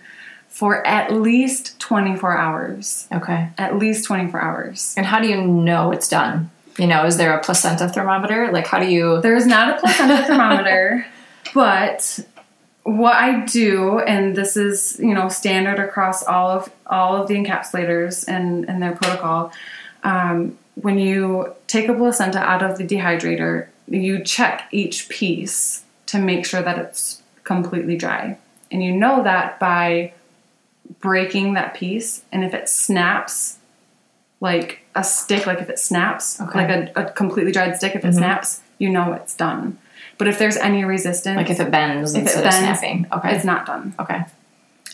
for 0.48 0.86
at 0.86 1.12
least 1.12 1.78
24 1.78 2.36
hours. 2.36 3.08
Okay. 3.12 3.48
At 3.58 3.78
least 3.78 4.04
24 4.06 4.40
hours. 4.40 4.94
And 4.96 5.06
how 5.06 5.20
do 5.20 5.28
you 5.28 5.40
know 5.40 5.92
it's 5.92 6.08
done? 6.08 6.50
You 6.78 6.86
know, 6.86 7.04
is 7.06 7.16
there 7.16 7.36
a 7.36 7.42
placenta 7.42 7.88
thermometer? 7.88 8.50
Like, 8.52 8.66
how 8.66 8.78
do 8.78 8.86
you? 8.86 9.20
There's 9.22 9.46
not 9.46 9.76
a 9.76 9.80
placenta 9.80 10.24
thermometer, 10.26 11.06
but 11.54 12.20
what 12.84 13.16
I 13.16 13.44
do, 13.44 13.98
and 13.98 14.34
this 14.34 14.56
is 14.56 14.96
you 15.00 15.12
know 15.12 15.28
standard 15.28 15.78
across 15.78 16.22
all 16.24 16.50
of 16.50 16.72
all 16.86 17.20
of 17.20 17.28
the 17.28 17.34
encapsulators 17.34 18.24
and 18.28 18.68
and 18.68 18.80
their 18.80 18.92
protocol. 18.94 19.52
Um, 20.04 20.56
when 20.82 20.98
you 20.98 21.52
take 21.66 21.88
a 21.88 21.94
placenta 21.94 22.38
out 22.38 22.62
of 22.62 22.78
the 22.78 22.84
dehydrator, 22.86 23.66
you 23.86 24.22
check 24.22 24.68
each 24.70 25.08
piece 25.08 25.84
to 26.06 26.18
make 26.18 26.44
sure 26.46 26.62
that 26.62 26.78
it's 26.78 27.22
completely 27.44 27.96
dry, 27.96 28.38
and 28.70 28.82
you 28.82 28.92
know 28.92 29.22
that 29.22 29.58
by 29.58 30.12
breaking 31.00 31.54
that 31.54 31.74
piece, 31.74 32.22
and 32.32 32.44
if 32.44 32.54
it 32.54 32.68
snaps 32.68 33.58
like 34.40 34.80
a 34.94 35.02
stick, 35.02 35.46
like 35.46 35.58
if 35.60 35.68
it 35.68 35.78
snaps, 35.78 36.40
Okay. 36.40 36.66
like 36.66 36.92
a, 36.96 37.00
a 37.08 37.10
completely 37.12 37.52
dried 37.52 37.76
stick, 37.76 37.94
if 37.94 38.04
it 38.04 38.14
snaps, 38.14 38.60
you 38.78 38.88
know 38.88 39.12
it's 39.12 39.34
done. 39.34 39.78
But 40.16 40.28
if 40.28 40.38
there's 40.38 40.56
any 40.56 40.84
resistance, 40.84 41.36
Like 41.36 41.50
if 41.50 41.60
it 41.60 41.70
bends 41.70 42.14
if 42.14 42.22
instead 42.22 42.40
it 42.40 42.50
bends, 42.50 42.68
of 42.70 42.76
snapping. 42.78 43.06
Okay. 43.12 43.34
it's 43.36 43.44
not 43.44 43.66
done. 43.66 43.94
okay. 43.98 44.24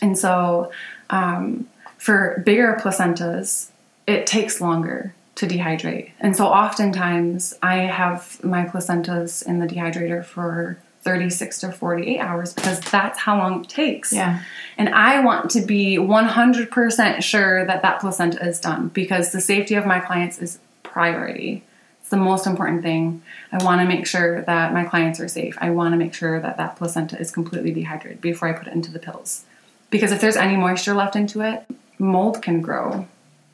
And 0.01 0.17
so, 0.17 0.71
um, 1.09 1.67
for 1.97 2.41
bigger 2.45 2.77
placentas, 2.81 3.69
it 4.07 4.27
takes 4.27 4.59
longer 4.61 5.13
to 5.35 5.47
dehydrate. 5.47 6.11
And 6.19 6.35
so, 6.35 6.47
oftentimes, 6.47 7.53
I 7.61 7.77
have 7.77 8.43
my 8.43 8.65
placentas 8.65 9.45
in 9.45 9.59
the 9.59 9.67
dehydrator 9.67 10.23
for 10.23 10.79
36 11.05 11.59
to 11.59 11.71
48 11.71 12.19
hours 12.19 12.53
because 12.53 12.79
that's 12.79 13.19
how 13.19 13.37
long 13.37 13.61
it 13.61 13.69
takes. 13.69 14.11
Yeah. 14.11 14.41
And 14.77 14.89
I 14.89 15.23
want 15.23 15.51
to 15.51 15.61
be 15.61 15.97
100% 15.97 17.21
sure 17.21 17.65
that 17.65 17.83
that 17.83 17.99
placenta 17.99 18.43
is 18.45 18.59
done 18.59 18.87
because 18.89 19.31
the 19.31 19.39
safety 19.39 19.75
of 19.75 19.85
my 19.85 19.99
clients 19.99 20.39
is 20.39 20.57
priority. 20.81 21.63
It's 21.99 22.09
the 22.09 22.17
most 22.17 22.47
important 22.47 22.81
thing. 22.81 23.21
I 23.51 23.63
want 23.63 23.81
to 23.81 23.87
make 23.87 24.07
sure 24.07 24.41
that 24.41 24.73
my 24.73 24.83
clients 24.83 25.19
are 25.19 25.27
safe. 25.27 25.55
I 25.61 25.69
want 25.69 25.93
to 25.93 25.97
make 25.97 26.13
sure 26.13 26.39
that 26.39 26.57
that 26.57 26.75
placenta 26.75 27.19
is 27.19 27.29
completely 27.29 27.71
dehydrated 27.71 28.19
before 28.19 28.47
I 28.47 28.53
put 28.53 28.67
it 28.67 28.73
into 28.73 28.91
the 28.91 28.99
pills. 28.99 29.45
Because 29.91 30.11
if 30.11 30.21
there's 30.21 30.35
any 30.35 30.55
moisture 30.55 30.95
left 30.95 31.15
into 31.15 31.41
it, 31.41 31.65
mold 31.99 32.41
can 32.41 32.61
grow. 32.61 33.07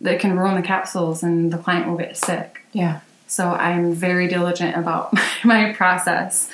It 0.03 0.19
can 0.19 0.37
ruin 0.37 0.55
the 0.55 0.61
capsules 0.61 1.23
and 1.23 1.51
the 1.51 1.57
client 1.57 1.87
will 1.87 1.97
get 1.97 2.17
sick. 2.17 2.61
Yeah. 2.71 3.01
So 3.27 3.51
I'm 3.51 3.93
very 3.93 4.27
diligent 4.27 4.75
about 4.75 5.13
my 5.43 5.73
process. 5.73 6.49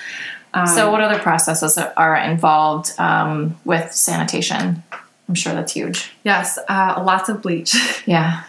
Um, 0.54 0.68
So, 0.68 0.92
what 0.92 1.01
other 1.01 1.20
processes 1.20 1.77
are 1.77 2.16
involved 2.16 2.94
um, 3.00 3.58
with 3.66 3.92
sanitation? 3.92 4.84
I'm 5.27 5.36
sure 5.36 5.54
that's 5.54 5.74
huge. 5.74 6.12
Yes, 6.24 6.58
uh, 6.70 7.04
lots 7.06 7.30
of 7.30 7.42
bleach. 7.42 7.75
Yeah. 8.06 8.44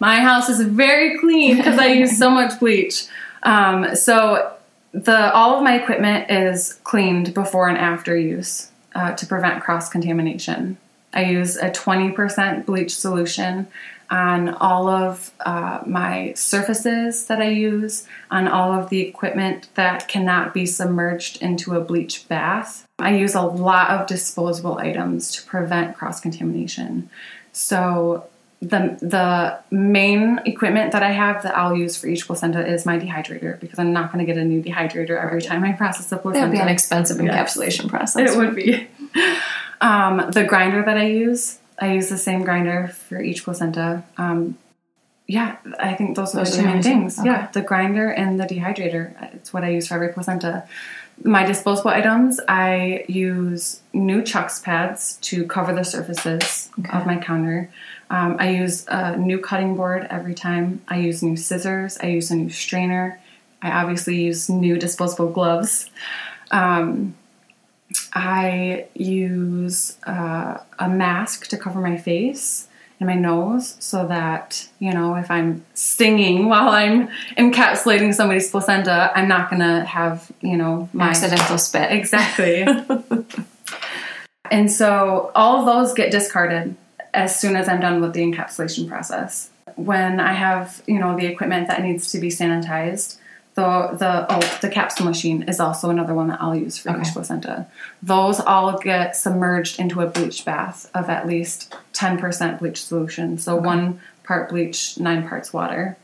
My 0.00 0.20
house 0.20 0.48
is 0.48 0.60
very 0.60 1.18
clean 1.18 1.56
because 1.56 1.78
I 1.78 1.86
use 1.86 2.16
so 2.18 2.30
much 2.40 2.58
bleach. 2.60 3.06
Um, 3.42 3.96
so 3.96 4.52
the 4.92 5.32
all 5.32 5.56
of 5.56 5.62
my 5.62 5.74
equipment 5.80 6.30
is 6.30 6.74
cleaned 6.84 7.34
before 7.34 7.68
and 7.68 7.78
after 7.78 8.16
use 8.16 8.70
uh, 8.94 9.12
to 9.14 9.26
prevent 9.26 9.62
cross 9.62 9.88
contamination. 9.88 10.76
I 11.12 11.24
use 11.24 11.56
a 11.56 11.70
20% 11.70 12.66
bleach 12.66 12.94
solution 12.94 13.66
on 14.10 14.50
all 14.54 14.88
of 14.88 15.30
uh, 15.44 15.80
my 15.86 16.32
surfaces 16.34 17.26
that 17.26 17.40
I 17.40 17.48
use, 17.48 18.06
on 18.30 18.48
all 18.48 18.72
of 18.72 18.88
the 18.88 19.00
equipment 19.00 19.68
that 19.74 20.08
cannot 20.08 20.54
be 20.54 20.64
submerged 20.66 21.42
into 21.42 21.76
a 21.76 21.80
bleach 21.80 22.26
bath. 22.28 22.86
I 22.98 23.14
use 23.16 23.34
a 23.34 23.42
lot 23.42 23.90
of 23.90 24.06
disposable 24.06 24.78
items 24.78 25.30
to 25.32 25.44
prevent 25.44 25.96
cross 25.96 26.20
contamination. 26.20 27.10
So 27.52 28.26
the 28.60 28.98
the 29.00 29.58
main 29.72 30.40
equipment 30.44 30.90
that 30.90 31.02
I 31.04 31.12
have 31.12 31.44
that 31.44 31.56
I'll 31.56 31.76
use 31.76 31.96
for 31.96 32.08
each 32.08 32.26
placenta 32.26 32.66
is 32.66 32.84
my 32.84 32.98
dehydrator 32.98 33.60
because 33.60 33.78
I'm 33.78 33.92
not 33.92 34.12
going 34.12 34.24
to 34.26 34.32
get 34.32 34.40
a 34.40 34.44
new 34.44 34.60
dehydrator 34.62 35.22
every 35.22 35.42
time 35.42 35.62
I 35.64 35.72
process 35.72 36.06
a 36.10 36.16
That 36.16 36.22
placenta. 36.22 36.46
would 36.48 36.52
be 36.52 36.58
an 36.58 36.68
expensive 36.68 37.20
Yes. 37.22 37.56
encapsulation 37.56 37.88
process. 37.88 38.32
It 38.32 38.36
would 38.38 38.54
be. 38.56 38.88
Um, 39.80 40.32
the 40.32 40.42
grinder 40.42 40.82
that 40.84 40.96
I 40.98 41.06
use, 41.06 41.60
I 41.80 41.92
use 41.92 42.08
the 42.08 42.18
same 42.18 42.42
grinder 42.44 42.88
for 42.88 43.20
each 43.20 43.44
placenta. 43.44 44.04
Um, 44.16 44.58
yeah, 45.26 45.56
I 45.78 45.94
think 45.94 46.16
those 46.16 46.34
are 46.34 46.44
the 46.44 46.50
two 46.50 46.56
main 46.62 46.66
the 46.66 46.72
main 46.74 46.82
two. 46.82 46.88
things. 46.88 47.20
Yeah, 47.24 47.48
the 47.52 47.60
grinder 47.60 48.08
and 48.08 48.40
the 48.40 48.44
dehydrator. 48.44 49.12
It's 49.34 49.52
what 49.52 49.62
I 49.62 49.68
use 49.70 49.88
for 49.88 49.94
every 49.94 50.08
placenta. 50.08 50.66
My 51.22 51.44
disposable 51.44 51.90
items, 51.90 52.40
I 52.48 53.04
use 53.08 53.80
new 53.92 54.22
chucks 54.22 54.60
pads 54.60 55.18
to 55.22 55.44
cover 55.46 55.74
the 55.74 55.84
surfaces 55.84 56.70
Okay. 56.78 56.96
of 56.96 57.06
my 57.06 57.16
counter. 57.18 57.68
Um, 58.08 58.36
I 58.38 58.50
use 58.50 58.86
a 58.88 59.16
new 59.16 59.38
cutting 59.38 59.74
board 59.76 60.06
every 60.10 60.34
time. 60.34 60.80
I 60.88 60.98
use 60.98 61.22
new 61.22 61.36
scissors. 61.36 61.98
I 62.02 62.06
use 62.06 62.30
a 62.30 62.36
new 62.36 62.50
strainer. 62.50 63.20
I 63.60 63.70
obviously 63.72 64.22
use 64.22 64.48
new 64.48 64.78
disposable 64.78 65.30
gloves. 65.30 65.90
Um, 66.52 67.14
I 68.12 68.86
use 68.94 69.96
uh, 70.06 70.58
a 70.78 70.88
mask 70.88 71.46
to 71.48 71.56
cover 71.56 71.80
my 71.80 71.96
face 71.96 72.68
and 73.00 73.06
my 73.06 73.14
nose 73.14 73.76
so 73.78 74.06
that, 74.08 74.68
you 74.78 74.92
know, 74.92 75.14
if 75.14 75.30
I'm 75.30 75.64
stinging 75.74 76.48
while 76.48 76.68
I'm 76.68 77.08
encapsulating 77.36 78.14
somebody's 78.14 78.50
placenta, 78.50 79.12
I'm 79.14 79.28
not 79.28 79.50
going 79.50 79.60
to 79.60 79.84
have, 79.84 80.30
you 80.40 80.56
know, 80.56 80.88
my. 80.92 81.08
Accidental 81.08 81.58
spit. 81.58 81.92
Exactly. 81.92 82.66
and 84.50 84.70
so 84.70 85.30
all 85.34 85.60
of 85.60 85.66
those 85.66 85.94
get 85.94 86.10
discarded 86.10 86.76
as 87.14 87.38
soon 87.38 87.56
as 87.56 87.68
I'm 87.68 87.80
done 87.80 88.00
with 88.00 88.14
the 88.14 88.20
encapsulation 88.20 88.88
process. 88.88 89.50
When 89.76 90.18
I 90.18 90.32
have, 90.32 90.82
you 90.86 90.98
know, 90.98 91.16
the 91.16 91.26
equipment 91.26 91.68
that 91.68 91.82
needs 91.82 92.10
to 92.12 92.18
be 92.18 92.28
sanitized, 92.28 93.17
the 93.58 93.96
the 93.96 94.26
oh, 94.30 94.58
the 94.62 94.68
capsule 94.68 95.04
machine 95.06 95.42
is 95.42 95.58
also 95.58 95.90
another 95.90 96.14
one 96.14 96.28
that 96.28 96.40
I'll 96.40 96.54
use 96.54 96.78
for 96.78 96.90
Okay. 96.90 97.00
each 97.02 97.12
placenta. 97.12 97.66
Those 98.02 98.38
all 98.40 98.78
get 98.78 99.16
submerged 99.16 99.80
into 99.80 100.00
a 100.00 100.06
bleach 100.06 100.44
bath 100.44 100.88
of 100.94 101.08
at 101.10 101.26
least 101.26 101.74
10% 101.92 102.60
bleach 102.60 102.80
solution. 102.84 103.36
So 103.38 103.56
one 103.56 104.00
part 104.22 104.48
bleach, 104.50 104.98
nine 105.00 105.26
parts 105.28 105.52
water. 105.52 105.96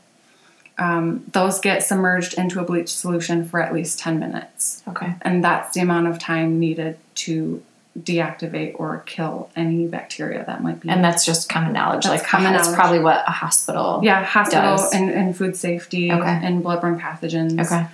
Um, 0.77 1.23
those 1.31 1.61
get 1.61 1.83
submerged 1.83 2.33
into 2.33 2.59
a 2.59 2.65
bleach 2.65 2.93
solution 2.93 3.45
for 3.47 3.61
at 3.61 3.73
least 3.73 3.97
10 3.99 4.19
minutes 4.19 4.83
Okay. 4.89 5.15
and 5.21 5.41
that's 5.41 5.73
the 5.73 5.79
amount 5.79 6.07
of 6.07 6.19
time 6.19 6.59
needed 6.59 6.97
to 7.23 7.63
deactivate 7.97 8.75
or 8.79 9.03
kill 9.05 9.49
any 9.55 9.87
bacteria 9.87 10.43
that 10.45 10.61
might 10.61 10.79
be. 10.81 10.89
And 10.89 11.03
that's 11.03 11.25
just 11.25 11.47
common 11.49 11.73
knowledge. 11.73 12.03
That's 12.03 12.21
like 12.21 12.27
common 12.27 12.51
that's 12.53 12.65
knowledge. 12.67 12.79
probably 12.79 12.99
what 12.99 13.23
a 13.27 13.31
hospital. 13.31 14.01
yeah, 14.03 14.23
hospital 14.23 14.77
does. 14.77 14.93
and, 14.93 15.09
and 15.09 15.35
food 15.37 15.55
safety 15.55 16.11
Okay. 16.11 16.39
and 16.43 16.63
bloodborne 16.63 16.99
pathogens. 16.99 17.59
Okay. 17.65 17.87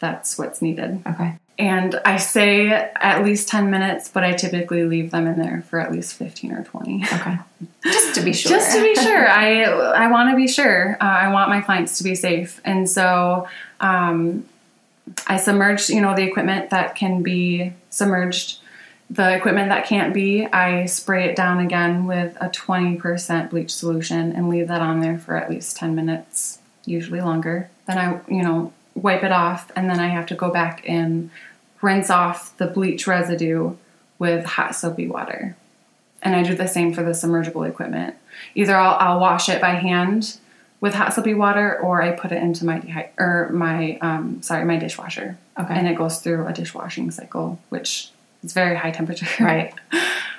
That's 0.00 0.38
what's 0.38 0.62
needed. 0.62 1.02
Okay. 1.06 1.34
And 1.58 2.00
I 2.04 2.18
say 2.18 2.68
at 2.70 3.24
least 3.24 3.48
10 3.48 3.68
minutes, 3.68 4.08
but 4.08 4.22
I 4.22 4.32
typically 4.32 4.84
leave 4.84 5.10
them 5.10 5.26
in 5.26 5.36
there 5.40 5.64
for 5.68 5.80
at 5.80 5.90
least 5.90 6.14
15 6.14 6.52
or 6.52 6.62
20. 6.62 7.02
Okay. 7.04 7.36
Just 7.84 8.14
to 8.14 8.22
be 8.22 8.32
sure. 8.32 8.50
Just 8.52 8.76
to 8.76 8.80
be 8.80 8.94
sure, 8.94 9.28
I 9.28 9.64
I 9.64 10.08
want 10.08 10.30
to 10.30 10.36
be 10.36 10.46
sure. 10.46 10.96
Uh, 11.00 11.04
I 11.04 11.32
want 11.32 11.50
my 11.50 11.60
clients 11.60 11.98
to 11.98 12.04
be 12.04 12.14
safe, 12.14 12.60
and 12.64 12.88
so 12.88 13.48
um, 13.80 14.46
I 15.26 15.36
submerge, 15.36 15.88
you 15.88 16.00
know, 16.00 16.14
the 16.14 16.24
equipment 16.24 16.70
that 16.70 16.94
can 16.94 17.22
be 17.22 17.72
submerged. 17.90 18.58
The 19.10 19.34
equipment 19.34 19.70
that 19.70 19.86
can't 19.86 20.12
be, 20.12 20.46
I 20.46 20.84
spray 20.84 21.24
it 21.24 21.36
down 21.36 21.60
again 21.60 22.06
with 22.06 22.36
a 22.40 22.50
twenty 22.50 22.96
percent 22.96 23.50
bleach 23.50 23.74
solution 23.74 24.32
and 24.32 24.50
leave 24.50 24.68
that 24.68 24.82
on 24.82 25.00
there 25.00 25.18
for 25.18 25.36
at 25.36 25.48
least 25.48 25.76
ten 25.76 25.94
minutes, 25.94 26.58
usually 26.84 27.22
longer. 27.22 27.70
Then 27.86 27.96
I, 27.98 28.20
you 28.28 28.42
know, 28.42 28.72
wipe 28.94 29.24
it 29.24 29.32
off, 29.32 29.72
and 29.74 29.88
then 29.88 29.98
I 29.98 30.08
have 30.08 30.26
to 30.26 30.34
go 30.34 30.50
back 30.50 30.82
and 30.86 31.30
rinse 31.80 32.10
off 32.10 32.54
the 32.58 32.66
bleach 32.66 33.06
residue 33.06 33.76
with 34.18 34.44
hot 34.44 34.74
soapy 34.74 35.08
water 35.08 35.56
and 36.22 36.34
I 36.34 36.42
do 36.42 36.54
the 36.54 36.66
same 36.66 36.92
for 36.92 37.02
the 37.02 37.14
submergible 37.14 37.68
equipment. 37.68 38.16
Either 38.54 38.76
I'll, 38.76 38.96
I'll 38.98 39.20
wash 39.20 39.48
it 39.48 39.60
by 39.60 39.74
hand 39.74 40.38
with 40.80 40.94
hot 40.94 41.12
soapy 41.12 41.34
water, 41.34 41.78
or 41.80 42.02
I 42.02 42.12
put 42.12 42.30
it 42.32 42.42
into 42.42 42.64
my 42.64 42.78
dehy- 42.80 43.08
or 43.18 43.50
my 43.52 43.98
um, 44.00 44.42
sorry 44.42 44.64
my 44.64 44.76
dishwasher, 44.76 45.36
Okay. 45.58 45.74
and 45.74 45.88
it 45.88 45.96
goes 45.96 46.18
through 46.20 46.46
a 46.46 46.52
dishwashing 46.52 47.10
cycle, 47.10 47.58
which 47.68 48.10
is 48.44 48.52
very 48.52 48.76
high 48.76 48.90
temperature. 48.92 49.26
Right. 49.44 49.74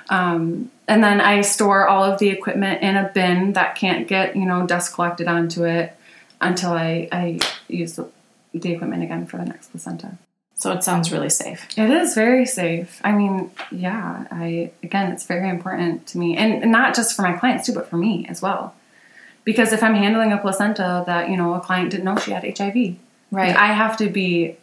Um, 0.08 0.70
and 0.88 1.04
then 1.04 1.20
I 1.20 1.42
store 1.42 1.86
all 1.86 2.02
of 2.02 2.18
the 2.18 2.30
equipment 2.30 2.82
in 2.82 2.96
a 2.96 3.10
bin 3.14 3.52
that 3.52 3.76
can't 3.76 4.08
get 4.08 4.34
you 4.34 4.44
know 4.46 4.66
dust 4.66 4.92
collected 4.94 5.28
onto 5.28 5.64
it 5.64 5.94
until 6.40 6.72
I, 6.72 7.08
I 7.12 7.38
use 7.68 7.94
the, 7.94 8.08
the 8.52 8.72
equipment 8.72 9.02
again 9.02 9.26
for 9.26 9.36
the 9.36 9.44
next 9.44 9.68
placenta. 9.68 10.16
So 10.54 10.72
it 10.72 10.82
sounds 10.84 11.12
really 11.12 11.30
safe. 11.30 11.66
It 11.78 11.90
is 11.90 12.14
very 12.14 12.44
safe. 12.44 13.00
I 13.04 13.12
mean, 13.12 13.50
yeah, 13.70 14.26
I 14.30 14.72
again, 14.82 15.12
it's 15.12 15.26
very 15.26 15.48
important 15.48 16.06
to 16.08 16.18
me, 16.18 16.36
and 16.36 16.72
not 16.72 16.94
just 16.96 17.14
for 17.14 17.22
my 17.22 17.34
clients 17.34 17.66
too, 17.66 17.72
but 17.74 17.88
for 17.88 17.96
me 17.96 18.26
as 18.28 18.42
well. 18.42 18.74
Because 19.44 19.72
if 19.72 19.82
I'm 19.82 19.94
handling 19.94 20.32
a 20.32 20.38
placenta 20.38 21.02
that 21.06 21.30
you 21.30 21.36
know 21.36 21.54
a 21.54 21.60
client 21.60 21.90
didn't 21.90 22.04
know 22.04 22.16
she 22.16 22.32
had 22.32 22.44
HIV, 22.58 22.96
Right. 23.32 23.54
I 23.56 23.66
have 23.72 23.96
to 23.98 24.08
be 24.08 24.56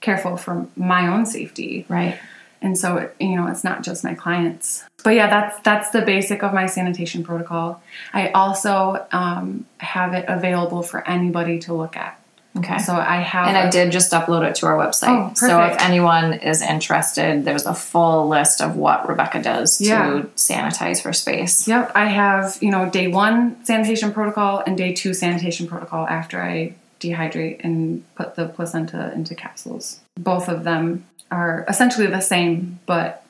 careful 0.00 0.36
for 0.36 0.66
my 0.76 1.06
own 1.08 1.26
safety, 1.26 1.84
Right. 1.88 2.18
and 2.62 2.76
so 2.76 2.96
it, 2.96 3.16
you 3.20 3.36
know 3.36 3.46
it's 3.48 3.64
not 3.64 3.82
just 3.82 4.02
my 4.04 4.14
clients. 4.14 4.84
But 5.02 5.10
yeah, 5.10 5.28
that's 5.28 5.60
that's 5.60 5.90
the 5.90 6.02
basic 6.02 6.42
of 6.42 6.52
my 6.54 6.66
sanitation 6.66 7.22
protocol. 7.24 7.82
I 8.12 8.28
also 8.30 9.06
um, 9.12 9.66
have 9.78 10.14
it 10.14 10.24
available 10.28 10.82
for 10.82 11.06
anybody 11.08 11.58
to 11.60 11.74
look 11.74 11.96
at. 11.96 12.18
Okay. 12.56 12.78
So 12.78 12.94
I 12.94 13.16
have, 13.16 13.48
and 13.48 13.56
I 13.56 13.68
did 13.68 13.90
just 13.90 14.12
upload 14.12 14.48
it 14.48 14.54
to 14.56 14.66
our 14.66 14.76
website. 14.76 15.30
Oh, 15.30 15.34
so 15.34 15.60
if 15.64 15.76
anyone 15.80 16.34
is 16.34 16.62
interested, 16.62 17.44
there's 17.44 17.66
a 17.66 17.74
full 17.74 18.28
list 18.28 18.60
of 18.60 18.76
what 18.76 19.08
Rebecca 19.08 19.42
does 19.42 19.78
to 19.78 20.30
sanitize 20.36 21.02
her 21.02 21.12
space. 21.12 21.66
Yep, 21.66 21.92
I 21.96 22.06
have, 22.06 22.58
you 22.60 22.70
know, 22.70 22.88
day 22.88 23.08
one 23.08 23.64
sanitation 23.64 24.12
protocol 24.12 24.62
and 24.64 24.78
day 24.78 24.92
two 24.92 25.14
sanitation 25.14 25.66
protocol 25.66 26.06
after 26.06 26.40
I 26.40 26.74
dehydrate 27.00 27.60
and 27.64 28.04
put 28.14 28.36
the 28.36 28.46
placenta 28.46 29.12
into 29.14 29.34
capsules. 29.34 30.00
Both 30.16 30.48
of 30.48 30.62
them 30.62 31.06
are 31.32 31.64
essentially 31.68 32.06
the 32.06 32.20
same, 32.20 32.78
but 32.86 33.24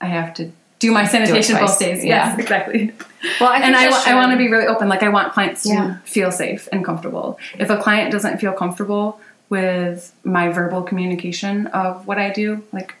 I 0.00 0.06
have 0.06 0.32
to 0.34 0.52
do 0.80 0.90
my 0.90 1.04
sanitation 1.06 1.56
twice. 1.56 1.70
both 1.70 1.78
days. 1.78 2.04
Yeah. 2.04 2.30
Yes, 2.30 2.38
exactly. 2.40 2.92
Well, 3.38 3.50
I 3.50 3.58
And 3.58 3.76
I, 3.76 4.12
I 4.12 4.14
want 4.14 4.32
to 4.32 4.38
be 4.38 4.48
really 4.48 4.66
open. 4.66 4.88
Like 4.88 5.02
I 5.02 5.10
want 5.10 5.34
clients 5.34 5.64
to 5.64 5.68
Yeah. 5.68 5.98
feel 6.04 6.32
safe 6.32 6.70
and 6.72 6.82
comfortable. 6.82 7.38
If 7.58 7.68
a 7.68 7.76
client 7.76 8.10
doesn't 8.10 8.38
feel 8.38 8.54
comfortable 8.54 9.20
with 9.50 10.14
my 10.24 10.48
verbal 10.48 10.82
communication 10.82 11.66
of 11.68 12.06
what 12.06 12.16
I 12.18 12.30
do, 12.30 12.62
like 12.72 12.94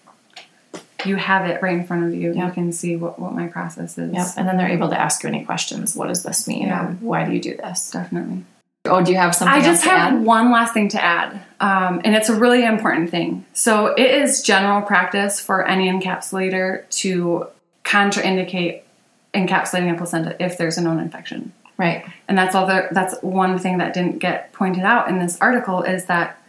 you 1.06 1.16
have 1.16 1.48
it 1.48 1.62
right 1.62 1.72
in 1.72 1.84
front 1.86 2.04
of 2.04 2.14
you. 2.14 2.34
Yeah. 2.34 2.48
You 2.48 2.52
can 2.52 2.70
see 2.72 2.96
what, 2.96 3.18
what 3.18 3.32
my 3.32 3.46
process 3.46 3.96
is. 3.96 4.12
Yep. 4.12 4.26
And 4.36 4.46
then 4.46 4.58
they're 4.58 4.68
able 4.68 4.90
to 4.90 5.00
ask 5.00 5.22
you 5.22 5.30
any 5.30 5.42
questions. 5.46 5.96
What 5.96 6.08
does 6.08 6.22
this 6.22 6.46
mean? 6.46 6.66
Yeah. 6.66 6.88
Why 7.00 7.24
do 7.24 7.32
you 7.32 7.40
do 7.40 7.56
this? 7.56 7.90
Definitely. 7.90 8.44
Oh, 8.84 9.02
do 9.02 9.12
you 9.12 9.16
have 9.18 9.34
something 9.34 9.54
I 9.58 9.64
just 9.64 9.84
else 9.84 9.84
to 9.84 9.90
have 9.90 10.12
add? 10.14 10.24
one 10.24 10.50
last 10.50 10.74
thing 10.74 10.88
to 10.90 11.02
add, 11.02 11.32
um, 11.60 12.00
and 12.04 12.14
it's 12.14 12.28
a 12.30 12.34
really 12.34 12.64
important 12.64 13.10
thing. 13.10 13.44
So, 13.52 13.88
it 13.88 14.10
is 14.10 14.42
general 14.42 14.80
practice 14.80 15.38
for 15.38 15.66
any 15.66 15.90
encapsulator 15.90 16.88
to 17.00 17.46
contraindicate 17.90 18.82
encapsulating 19.34 19.92
a 19.92 19.96
placenta 19.96 20.36
if 20.42 20.58
there's 20.58 20.78
a 20.78 20.82
known 20.82 20.98
infection. 21.00 21.52
Right. 21.76 22.04
And 22.28 22.36
that's 22.36 22.54
all. 22.54 22.66
The, 22.66 22.88
that's 22.90 23.20
one 23.22 23.58
thing 23.58 23.78
that 23.78 23.94
didn't 23.94 24.18
get 24.18 24.52
pointed 24.52 24.84
out 24.84 25.08
in 25.08 25.18
this 25.18 25.38
article 25.40 25.82
is 25.82 26.04
that, 26.06 26.40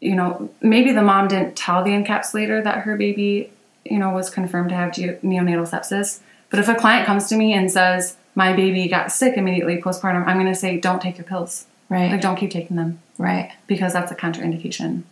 you 0.00 0.14
know, 0.14 0.50
maybe 0.60 0.92
the 0.92 1.02
mom 1.02 1.28
didn't 1.28 1.56
tell 1.56 1.82
the 1.82 1.92
encapsulator 1.92 2.62
that 2.62 2.78
her 2.78 2.96
baby, 2.96 3.50
you 3.84 3.98
know, 3.98 4.10
was 4.10 4.28
confirmed 4.28 4.68
to 4.68 4.74
have 4.74 4.92
neonatal 4.92 5.68
sepsis. 5.68 6.20
But 6.50 6.58
if 6.60 6.68
a 6.68 6.74
client 6.74 7.06
comes 7.06 7.28
to 7.28 7.36
me 7.36 7.54
and 7.54 7.70
says 7.70 8.16
my 8.34 8.52
baby 8.52 8.86
got 8.86 9.10
sick 9.10 9.36
immediately 9.36 9.80
postpartum, 9.80 10.26
I'm 10.26 10.38
going 10.38 10.52
to 10.52 10.54
say, 10.54 10.78
don't 10.78 11.00
take 11.00 11.16
your 11.16 11.24
pills. 11.24 11.66
Right. 11.88 12.10
Like, 12.10 12.20
don't 12.20 12.36
keep 12.36 12.50
taking 12.50 12.76
them 12.76 13.00
Right. 13.18 13.52
because 13.66 13.92
that's 13.92 14.12
a 14.12 14.14
contraindication. 14.14 15.04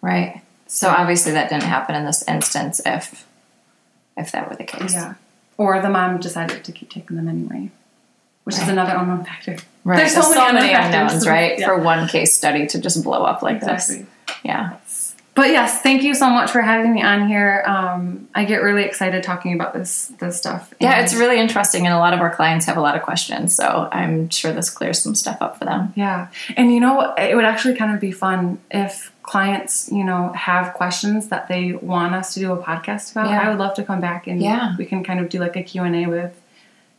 Right. 0.00 0.42
So 0.68 0.88
obviously 0.88 1.32
that 1.32 1.48
didn't 1.48 1.64
happen 1.64 1.94
in 1.94 2.04
this 2.04 2.22
instance 2.28 2.80
if 2.84 3.26
if 4.16 4.32
that 4.32 4.48
were 4.48 4.56
the 4.56 4.64
case. 4.64 4.92
Yeah. 4.94 5.14
Or 5.58 5.80
the 5.80 5.88
mom 5.88 6.18
decided 6.20 6.64
to 6.64 6.72
keep 6.72 6.90
taking 6.90 7.16
them 7.16 7.28
anyway, 7.28 7.70
which 8.44 8.56
is 8.56 8.68
another 8.68 8.94
unknown 8.96 9.24
factor. 9.24 9.56
Right. 9.84 9.98
There's 9.98 10.14
so, 10.14 10.22
so 10.22 10.52
many 10.52 10.66
many 10.72 10.72
unknowns, 10.74 11.26
right? 11.26 11.58
Yeah. 11.58 11.66
For 11.66 11.78
one 11.78 12.08
case 12.08 12.32
study 12.36 12.66
to 12.68 12.80
just 12.80 13.02
blow 13.04 13.22
up 13.24 13.42
like 13.42 13.56
Exactly. 13.56 13.96
this. 13.98 14.06
Yeah. 14.44 14.76
But 15.36 15.50
yes, 15.50 15.82
thank 15.82 16.02
you 16.02 16.14
so 16.14 16.30
much 16.30 16.50
for 16.50 16.62
having 16.62 16.94
me 16.94 17.02
on 17.02 17.28
here. 17.28 17.62
Um, 17.66 18.26
I 18.34 18.44
get 18.46 18.62
really 18.62 18.84
excited 18.84 19.22
talking 19.22 19.52
about 19.54 19.74
this 19.74 20.06
this 20.18 20.38
stuff. 20.38 20.72
Yeah, 20.80 21.02
it's 21.02 21.14
really 21.14 21.38
interesting 21.38 21.84
and 21.86 21.94
a 21.94 21.98
lot 21.98 22.14
of 22.14 22.20
our 22.20 22.34
clients 22.34 22.64
have 22.66 22.78
a 22.78 22.80
lot 22.80 22.96
of 22.96 23.02
questions. 23.02 23.54
So 23.54 23.88
I'm 23.92 24.30
sure 24.30 24.52
this 24.54 24.70
clears 24.70 25.00
some 25.02 25.14
stuff 25.14 25.36
up 25.42 25.58
for 25.58 25.66
them. 25.66 25.92
yeah. 25.94 26.28
And 26.56 26.72
you 26.72 26.80
know, 26.80 27.14
it 27.18 27.34
would 27.36 27.44
actually 27.44 27.74
kind 27.76 27.94
of 27.94 28.00
be 28.00 28.12
fun 28.12 28.58
if 28.70 29.12
clients, 29.24 29.90
you 29.92 30.04
know, 30.04 30.32
have 30.32 30.72
questions 30.72 31.28
that 31.28 31.48
they 31.48 31.72
want 31.74 32.14
us 32.14 32.32
to 32.34 32.40
do 32.40 32.52
a 32.52 32.56
podcast 32.62 33.10
about. 33.12 33.28
Yeah. 33.28 33.42
I 33.42 33.48
would 33.50 33.58
love 33.58 33.74
to 33.74 33.84
come 33.84 34.00
back 34.00 34.26
and 34.26 34.40
Yeah. 34.40 34.74
we 34.78 34.86
can 34.86 35.04
kind 35.04 35.20
of 35.20 35.28
do 35.28 35.38
like 35.38 35.56
a 35.56 35.62
Q&A 35.62 36.06
with, 36.06 36.32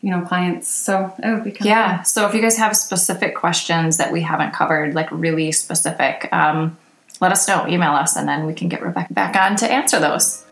you 0.02 0.12
know, 0.12 0.21
clients. 0.21 0.67
So 0.67 1.12
it 1.23 1.28
would 1.34 1.43
be 1.43 1.52
kind 1.52 1.69
Yeah. 1.69 2.02
of 2.02 2.08
So 2.08 2.28
if 2.28 2.36
you 2.36 2.41
guys 2.41 2.58
have 2.58 2.78
specific 2.78 3.36
questions 3.36 3.97
that 3.97 4.12
we 4.12 4.21
haven't 4.21 4.54
covered, 4.54 4.93
like 4.93 5.08
really 5.12 5.52
specific, 5.52 6.30
um, 6.32 6.78
let 7.21 7.32
us 7.32 7.47
know. 7.47 7.67
Email 7.67 7.91
us, 7.91 8.15
and 8.15 8.27
then 8.27 8.45
we 8.45 8.53
can 8.53 8.69
get 8.69 8.82
Rebecca 8.82 9.13
back 9.13 9.36
on 9.36 9.56
to 9.58 9.71
answer 9.71 9.99
those. 9.99 10.45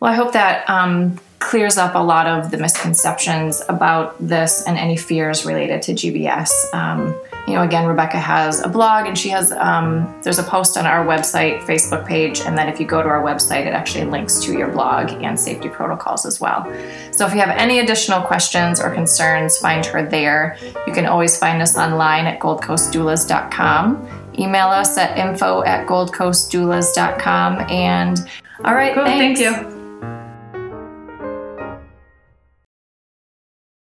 Well, 0.00 0.12
I 0.12 0.14
hope 0.14 0.32
that 0.32 0.68
um, 0.68 1.20
clears 1.40 1.78
up 1.78 1.94
a 1.94 1.98
lot 1.98 2.26
of 2.26 2.50
the 2.50 2.58
misconceptions 2.58 3.62
about 3.68 4.16
this 4.18 4.64
and 4.66 4.78
any 4.78 4.96
fears 4.96 5.44
related 5.44 5.82
to 5.82 5.92
GBS. 5.92 6.50
Um, 6.72 7.14
you 7.46 7.54
know, 7.54 7.62
again, 7.62 7.86
Rebecca 7.86 8.18
has 8.18 8.60
a 8.60 8.68
blog, 8.68 9.06
and 9.06 9.18
she 9.18 9.30
has 9.30 9.50
um, 9.52 10.14
there's 10.22 10.38
a 10.38 10.42
post 10.42 10.76
on 10.76 10.86
our 10.86 11.04
website, 11.04 11.60
Facebook 11.62 12.06
page, 12.06 12.40
and 12.40 12.56
then 12.56 12.68
if 12.68 12.78
you 12.78 12.86
go 12.86 13.02
to 13.02 13.08
our 13.08 13.22
website, 13.22 13.66
it 13.66 13.72
actually 13.72 14.04
links 14.04 14.38
to 14.40 14.52
your 14.52 14.68
blog 14.68 15.10
and 15.22 15.40
safety 15.40 15.68
protocols 15.68 16.24
as 16.26 16.40
well. 16.40 16.64
So 17.10 17.26
if 17.26 17.32
you 17.32 17.40
have 17.40 17.56
any 17.56 17.80
additional 17.80 18.20
questions 18.22 18.80
or 18.80 18.94
concerns, 18.94 19.58
find 19.58 19.84
her 19.86 20.06
there. 20.06 20.58
You 20.86 20.92
can 20.92 21.06
always 21.06 21.38
find 21.38 21.60
us 21.60 21.76
online 21.76 22.26
at 22.26 22.38
goldcoastdoulas.com. 22.40 24.19
Email 24.38 24.68
us 24.68 24.96
at 24.98 25.18
info 25.18 25.62
at 25.64 25.86
goldcoastdoulas.com. 25.86 27.58
And 27.70 28.30
all 28.64 28.74
right, 28.74 28.94
Cool, 28.94 29.04
thanks. 29.04 29.40
thank 29.40 29.64
you. 29.66 29.79